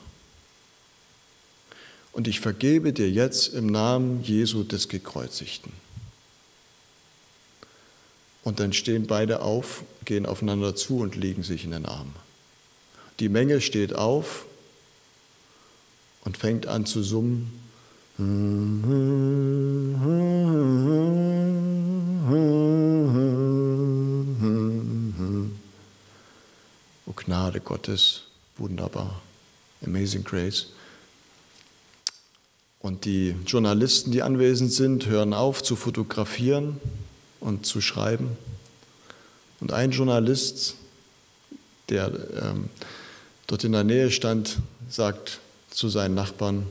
Und 2.12 2.28
ich 2.28 2.38
vergebe 2.38 2.92
dir 2.92 3.10
jetzt 3.10 3.52
im 3.52 3.66
Namen 3.66 4.22
Jesu 4.22 4.62
des 4.62 4.88
Gekreuzigten. 4.88 5.72
Und 8.44 8.60
dann 8.60 8.72
stehen 8.72 9.08
beide 9.08 9.42
auf, 9.42 9.82
gehen 10.04 10.24
aufeinander 10.24 10.76
zu 10.76 11.00
und 11.00 11.16
legen 11.16 11.42
sich 11.42 11.64
in 11.64 11.72
den 11.72 11.84
Arm. 11.84 12.14
Die 13.18 13.28
Menge 13.28 13.60
steht 13.60 13.94
auf 13.96 14.46
und 16.24 16.36
fängt 16.36 16.68
an 16.68 16.86
zu 16.86 17.02
summen. 17.02 17.52
Gnade 27.28 27.60
Gottes, 27.60 28.22
wunderbar, 28.56 29.20
Amazing 29.84 30.24
Grace. 30.24 30.68
Und 32.80 33.04
die 33.04 33.34
Journalisten, 33.44 34.12
die 34.12 34.22
anwesend 34.22 34.72
sind, 34.72 35.04
hören 35.04 35.34
auf 35.34 35.62
zu 35.62 35.76
fotografieren 35.76 36.80
und 37.40 37.66
zu 37.66 37.82
schreiben. 37.82 38.38
Und 39.60 39.74
ein 39.74 39.90
Journalist, 39.90 40.76
der 41.90 42.06
ähm, 42.40 42.70
dort 43.46 43.62
in 43.62 43.72
der 43.72 43.84
Nähe 43.84 44.10
stand, 44.10 44.60
sagt 44.88 45.40
zu 45.68 45.90
seinen 45.90 46.14
Nachbarn, 46.14 46.66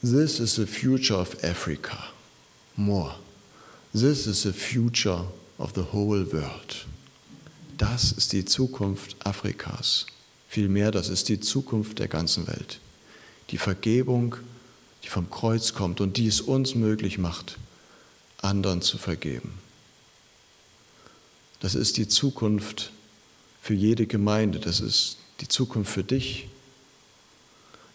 This 0.00 0.38
is 0.38 0.54
the 0.54 0.66
future 0.66 1.18
of 1.18 1.42
Africa. 1.42 1.98
More. 2.76 3.16
This 3.92 4.28
is 4.28 4.42
the 4.42 4.52
future 4.52 5.24
of 5.58 5.72
the 5.74 5.86
whole 5.92 6.24
world. 6.32 6.86
Das 7.78 8.12
ist 8.12 8.32
die 8.32 8.44
Zukunft 8.44 9.16
Afrikas. 9.26 10.06
Vielmehr, 10.48 10.90
das 10.90 11.08
ist 11.08 11.28
die 11.28 11.40
Zukunft 11.40 11.98
der 11.98 12.08
ganzen 12.08 12.46
Welt. 12.46 12.80
Die 13.50 13.58
Vergebung, 13.58 14.36
die 15.02 15.08
vom 15.08 15.30
Kreuz 15.30 15.74
kommt 15.74 16.00
und 16.00 16.16
die 16.16 16.26
es 16.26 16.40
uns 16.40 16.74
möglich 16.74 17.18
macht, 17.18 17.58
anderen 18.40 18.82
zu 18.82 18.98
vergeben. 18.98 19.58
Das 21.60 21.74
ist 21.74 21.96
die 21.96 22.08
Zukunft 22.08 22.92
für 23.60 23.74
jede 23.74 24.06
Gemeinde, 24.06 24.60
das 24.60 24.80
ist 24.80 25.16
die 25.40 25.48
Zukunft 25.48 25.92
für 25.92 26.04
dich. 26.04 26.48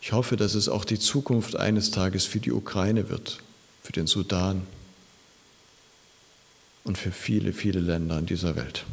Ich 0.02 0.12
hoffe, 0.12 0.38
dass 0.38 0.56
es 0.56 0.70
auch 0.70 0.86
die 0.86 1.00
Zukunft 1.00 1.56
eines 1.56 1.92
Tages 1.92 2.26
für 2.26 2.40
die 2.40 2.52
Ukraine 2.52 3.10
wird, 3.10 3.40
für 3.84 3.92
den 3.92 4.08
Sudan 4.08 4.66
und 6.84 6.98
für 6.98 7.12
viele, 7.12 7.54
viele 7.54 7.80
Länder 7.80 8.18
in 8.18 8.26
dieser 8.26 8.56
Welt. 8.56 8.86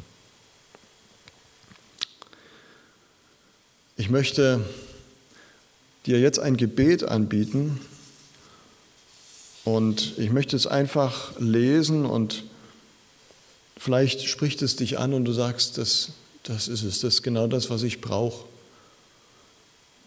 Ich 3.98 4.10
möchte 4.10 4.62
dir 6.04 6.20
jetzt 6.20 6.38
ein 6.38 6.58
Gebet 6.58 7.02
anbieten 7.02 7.80
und 9.64 10.18
ich 10.18 10.30
möchte 10.30 10.54
es 10.54 10.66
einfach 10.66 11.32
lesen 11.38 12.04
und 12.04 12.44
vielleicht 13.78 14.28
spricht 14.28 14.60
es 14.60 14.76
dich 14.76 14.98
an 14.98 15.14
und 15.14 15.24
du 15.24 15.32
sagst, 15.32 15.78
das, 15.78 16.10
das 16.42 16.68
ist 16.68 16.82
es, 16.82 17.00
das 17.00 17.14
ist 17.14 17.22
genau 17.22 17.46
das, 17.46 17.70
was 17.70 17.82
ich 17.84 18.02
brauche. 18.02 18.44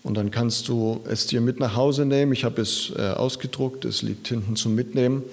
Und 0.04 0.13
dann 0.13 0.30
kannst 0.30 0.67
du 0.67 1.02
es 1.10 1.25
dir 1.25 1.41
mit 1.41 1.60
nach 1.60 1.75
Hause 1.75 2.06
nehmen. 2.06 2.32
Ich 2.32 2.43
habe 2.43 2.62
es 2.62 2.91
äh, 2.95 3.10
ausgedruckt, 3.10 3.86
es 3.86 4.04
liegt 4.04 4.28
hinten 4.28 4.56
zum 4.56 4.75
Mitnehmen. 4.75 5.23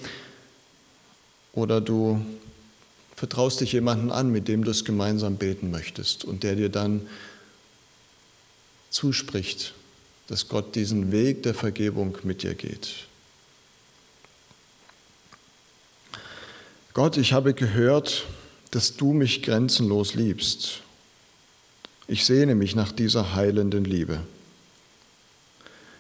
Oder 1.52 1.82
du 1.82 2.24
vertraust 3.14 3.60
dich 3.60 3.72
jemanden 3.72 4.10
an, 4.10 4.32
mit 4.32 4.48
dem 4.48 4.64
du 4.64 4.70
es 4.70 4.86
gemeinsam 4.86 5.36
beten 5.36 5.70
möchtest 5.70 6.24
und 6.24 6.42
der 6.42 6.56
dir 6.56 6.70
dann 6.70 7.02
zuspricht, 8.90 9.74
dass 10.28 10.48
Gott 10.48 10.74
diesen 10.74 11.12
Weg 11.12 11.42
der 11.42 11.54
Vergebung 11.54 12.18
mit 12.22 12.42
dir 12.42 12.54
geht. 12.54 13.06
Gott, 16.94 17.16
ich 17.16 17.32
habe 17.32 17.52
gehört, 17.52 18.24
dass 18.70 18.96
du 18.96 19.12
mich 19.12 19.42
grenzenlos 19.42 20.14
liebst. 20.14 20.80
Ich 22.08 22.24
sehne 22.24 22.54
mich 22.54 22.74
nach 22.74 22.92
dieser 22.92 23.34
heilenden 23.34 23.84
Liebe. 23.84 24.20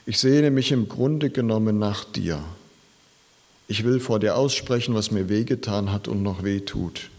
Ich 0.06 0.18
sehne 0.18 0.50
mich 0.50 0.72
im 0.72 0.88
Grunde 0.88 1.30
genommen 1.30 1.78
nach 1.78 2.04
dir. 2.04 2.42
Ich 3.68 3.84
will 3.84 3.98
vor 3.98 4.20
dir 4.20 4.36
aussprechen, 4.36 4.94
was 4.94 5.10
mir 5.10 5.28
wehgetan 5.28 5.90
hat 5.90 6.06
und 6.06 6.22
noch 6.22 6.44
weh 6.44 6.60
tut. 6.60 7.10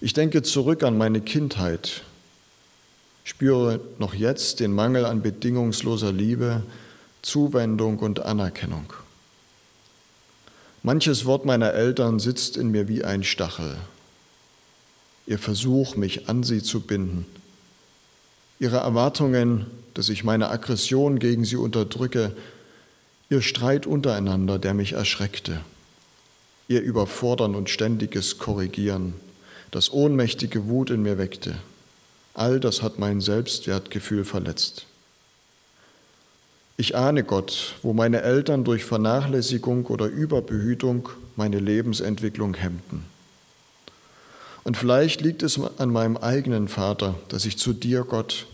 Ich 0.00 0.12
denke 0.12 0.42
zurück 0.42 0.82
an 0.84 0.96
meine 0.96 1.20
Kindheit, 1.20 2.02
spüre 3.24 3.80
noch 3.98 4.14
jetzt 4.14 4.60
den 4.60 4.72
Mangel 4.72 5.06
an 5.06 5.22
bedingungsloser 5.22 6.12
Liebe, 6.12 6.62
Zuwendung 7.22 7.98
und 7.98 8.20
Anerkennung. 8.20 8.92
Manches 10.82 11.24
Wort 11.24 11.46
meiner 11.46 11.72
Eltern 11.72 12.18
sitzt 12.18 12.58
in 12.58 12.70
mir 12.70 12.86
wie 12.86 13.02
ein 13.02 13.24
Stachel. 13.24 13.78
Ihr 15.26 15.38
Versuch, 15.38 15.96
mich 15.96 16.28
an 16.28 16.42
sie 16.42 16.62
zu 16.62 16.80
binden. 16.80 17.24
Ihre 18.58 18.76
Erwartungen, 18.76 19.66
dass 19.94 20.10
ich 20.10 20.24
meine 20.24 20.50
Aggression 20.50 21.18
gegen 21.18 21.46
sie 21.46 21.56
unterdrücke. 21.56 22.36
Ihr 23.30 23.40
Streit 23.40 23.86
untereinander, 23.86 24.58
der 24.58 24.74
mich 24.74 24.92
erschreckte. 24.92 25.60
Ihr 26.68 26.82
Überfordern 26.82 27.54
und 27.54 27.70
ständiges 27.70 28.38
Korrigieren, 28.38 29.14
das 29.70 29.90
ohnmächtige 29.90 30.68
Wut 30.68 30.90
in 30.90 31.02
mir 31.02 31.16
weckte. 31.16 31.56
All 32.34 32.58
das 32.58 32.82
hat 32.82 32.98
mein 32.98 33.20
Selbstwertgefühl 33.20 34.24
verletzt. 34.24 34.86
Ich 36.76 36.96
ahne 36.96 37.22
Gott, 37.22 37.76
wo 37.82 37.92
meine 37.92 38.22
Eltern 38.22 38.64
durch 38.64 38.84
Vernachlässigung 38.84 39.86
oder 39.86 40.06
Überbehütung 40.06 41.08
meine 41.36 41.60
Lebensentwicklung 41.60 42.54
hemmten. 42.54 43.04
Und 44.64 44.76
vielleicht 44.76 45.20
liegt 45.20 45.44
es 45.44 45.60
an 45.78 45.90
meinem 45.90 46.16
eigenen 46.16 46.66
Vater, 46.66 47.14
dass 47.28 47.44
ich 47.44 47.58
zu 47.58 47.72
dir, 47.72 48.02
Gott, 48.02 48.46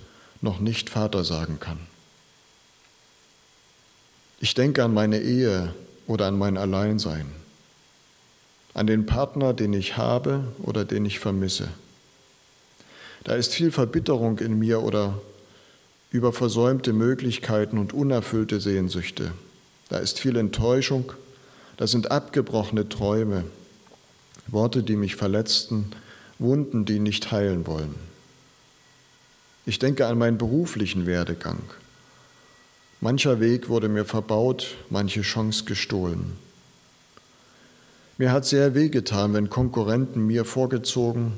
noch 0.43 0.61
nicht 0.61 0.91
Vater 0.91 1.25
sagen 1.25 1.59
kann. 1.61 1.79
Ich 4.41 4.55
denke 4.55 4.85
an 4.85 4.93
meine 4.93 5.21
Ehe 5.21 5.75
oder 6.07 6.27
an 6.27 6.37
mein 6.37 6.59
Alleinsein, 6.59 7.27
an 8.75 8.87
den 8.87 9.07
Partner, 9.07 9.55
den 9.55 9.73
ich 9.73 9.97
habe 9.97 10.45
oder 10.63 10.85
den 10.85 11.07
ich 11.07 11.21
vermisse. 11.21 11.69
Da 13.25 13.35
ist 13.35 13.55
viel 13.55 13.71
Verbitterung 13.71 14.39
in 14.39 14.59
mir 14.59 14.83
oder 14.83 15.21
über 16.11 16.33
versäumte 16.33 16.93
Möglichkeiten 16.93 17.79
und 17.79 17.93
unerfüllte 17.93 18.61
Sehnsüchte. 18.61 19.33
Da 19.89 19.99
ist 19.99 20.19
viel 20.19 20.37
Enttäuschung, 20.37 21.13
da 21.77 21.87
sind 21.87 22.11
abgebrochene 22.11 22.89
Träume, 22.89 23.45
Worte, 24.47 24.83
die 24.83 24.97
mich 24.97 25.17
verletzten, 25.17 25.93
Wunden, 26.39 26.85
die 26.85 26.99
nicht 26.99 27.31
heilen 27.31 27.67
wollen. 27.67 27.95
Ich 29.67 29.79
denke 29.79 30.07
an 30.07 30.19
meinen 30.19 30.39
beruflichen 30.39 31.07
Werdegang. 31.07 31.61
Mancher 33.01 33.41
Weg 33.41 33.69
wurde 33.69 33.89
mir 33.89 34.05
verbaut, 34.05 34.75
manche 34.89 35.23
Chance 35.23 35.65
gestohlen. 35.65 36.33
Mir 38.19 38.33
hat 38.33 38.45
sehr 38.45 38.75
wehgetan, 38.75 39.33
wenn 39.33 39.49
Konkurrenten 39.49 40.27
mir 40.27 40.45
vorgezogen, 40.45 41.33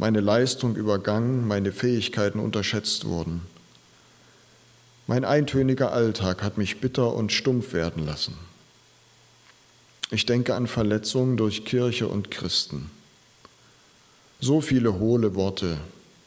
meine 0.00 0.20
Leistung 0.20 0.76
übergangen, 0.76 1.46
meine 1.46 1.72
Fähigkeiten 1.72 2.40
unterschätzt 2.40 3.04
wurden. 3.04 3.42
Mein 5.06 5.26
eintöniger 5.26 5.92
Alltag 5.92 6.42
hat 6.42 6.56
mich 6.56 6.80
bitter 6.80 7.12
und 7.12 7.32
stumpf 7.32 7.74
werden 7.74 8.06
lassen. 8.06 8.34
Ich 10.10 10.24
denke 10.24 10.54
an 10.54 10.68
Verletzungen 10.68 11.36
durch 11.36 11.66
Kirche 11.66 12.08
und 12.08 12.30
Christen. 12.30 12.90
So 14.40 14.62
viele 14.62 14.98
hohle 14.98 15.34
Worte, 15.34 15.76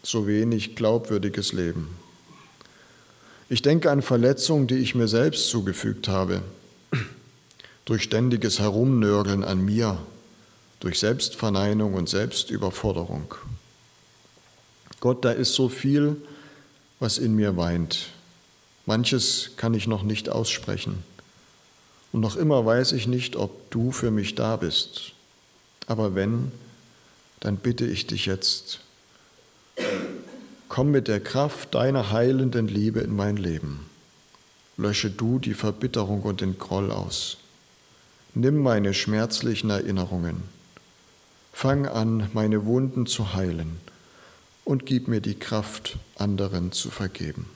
so 0.03 0.27
wenig 0.27 0.75
glaubwürdiges 0.75 1.51
Leben. 1.51 1.97
Ich 3.49 3.63
denke 3.63 3.89
an 3.89 4.03
Verletzungen, 4.03 4.67
die 4.67 4.77
ich 4.77 4.93
mir 4.93 5.07
selbst 5.07 5.49
zugefügt 5.49 6.07
habe, 6.07 6.43
durch 7.85 8.03
ständiges 8.03 8.59
Herumnörgeln 8.59 9.43
an 9.43 9.65
mir, 9.65 9.97
durch 10.79 10.99
Selbstverneinung 10.99 11.95
und 11.95 12.07
Selbstüberforderung. 12.07 13.33
Gott, 15.03 15.25
da 15.25 15.31
ist 15.31 15.53
so 15.53 15.67
viel, 15.67 16.15
was 17.01 17.17
in 17.17 17.35
mir 17.35 17.57
weint. 17.57 18.07
Manches 18.85 19.51
kann 19.57 19.73
ich 19.73 19.85
noch 19.85 20.01
nicht 20.01 20.29
aussprechen. 20.29 21.03
Und 22.13 22.21
noch 22.21 22.37
immer 22.37 22.65
weiß 22.65 22.93
ich 22.93 23.05
nicht, 23.05 23.35
ob 23.35 23.69
du 23.69 23.91
für 23.91 24.11
mich 24.11 24.35
da 24.35 24.55
bist. 24.55 25.11
Aber 25.87 26.15
wenn, 26.15 26.53
dann 27.41 27.57
bitte 27.57 27.85
ich 27.85 28.07
dich 28.07 28.27
jetzt, 28.27 28.79
komm 30.69 30.91
mit 30.91 31.09
der 31.09 31.19
Kraft 31.19 31.75
deiner 31.75 32.13
heilenden 32.13 32.69
Liebe 32.69 33.01
in 33.01 33.13
mein 33.13 33.35
Leben. 33.35 33.85
Lösche 34.77 35.09
du 35.09 35.37
die 35.37 35.53
Verbitterung 35.53 36.21
und 36.21 36.39
den 36.39 36.57
Groll 36.57 36.91
aus. 36.91 37.39
Nimm 38.35 38.63
meine 38.63 38.93
schmerzlichen 38.93 39.69
Erinnerungen. 39.69 40.43
Fang 41.51 41.87
an, 41.87 42.29
meine 42.31 42.65
Wunden 42.65 43.05
zu 43.05 43.33
heilen 43.33 43.81
und 44.65 44.85
gib 44.85 45.07
mir 45.07 45.21
die 45.21 45.35
Kraft, 45.35 45.97
anderen 46.15 46.71
zu 46.71 46.89
vergeben. 46.89 47.49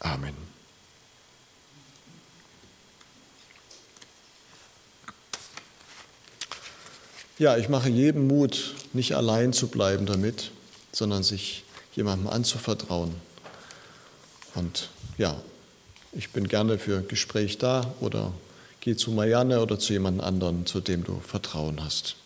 Amen. 0.00 0.34
Ja, 7.38 7.56
ich 7.56 7.68
mache 7.68 7.88
jedem 7.88 8.26
Mut, 8.26 8.74
nicht 8.92 9.14
allein 9.14 9.52
zu 9.52 9.68
bleiben 9.68 10.04
damit, 10.04 10.50
sondern 10.92 11.22
sich 11.22 11.64
jemandem 11.94 12.28
anzuvertrauen. 12.28 13.14
Und 14.54 14.90
ja, 15.16 15.40
ich 16.12 16.30
bin 16.30 16.48
gerne 16.48 16.78
für 16.78 17.02
Gespräch 17.02 17.56
da 17.56 17.94
oder 18.00 18.32
geh 18.80 18.96
zu 18.96 19.12
Marianne 19.12 19.62
oder 19.62 19.78
zu 19.78 19.92
jemand 19.92 20.20
anderen, 20.20 20.66
zu 20.66 20.80
dem 20.80 21.04
du 21.04 21.20
Vertrauen 21.20 21.82
hast. 21.82 22.16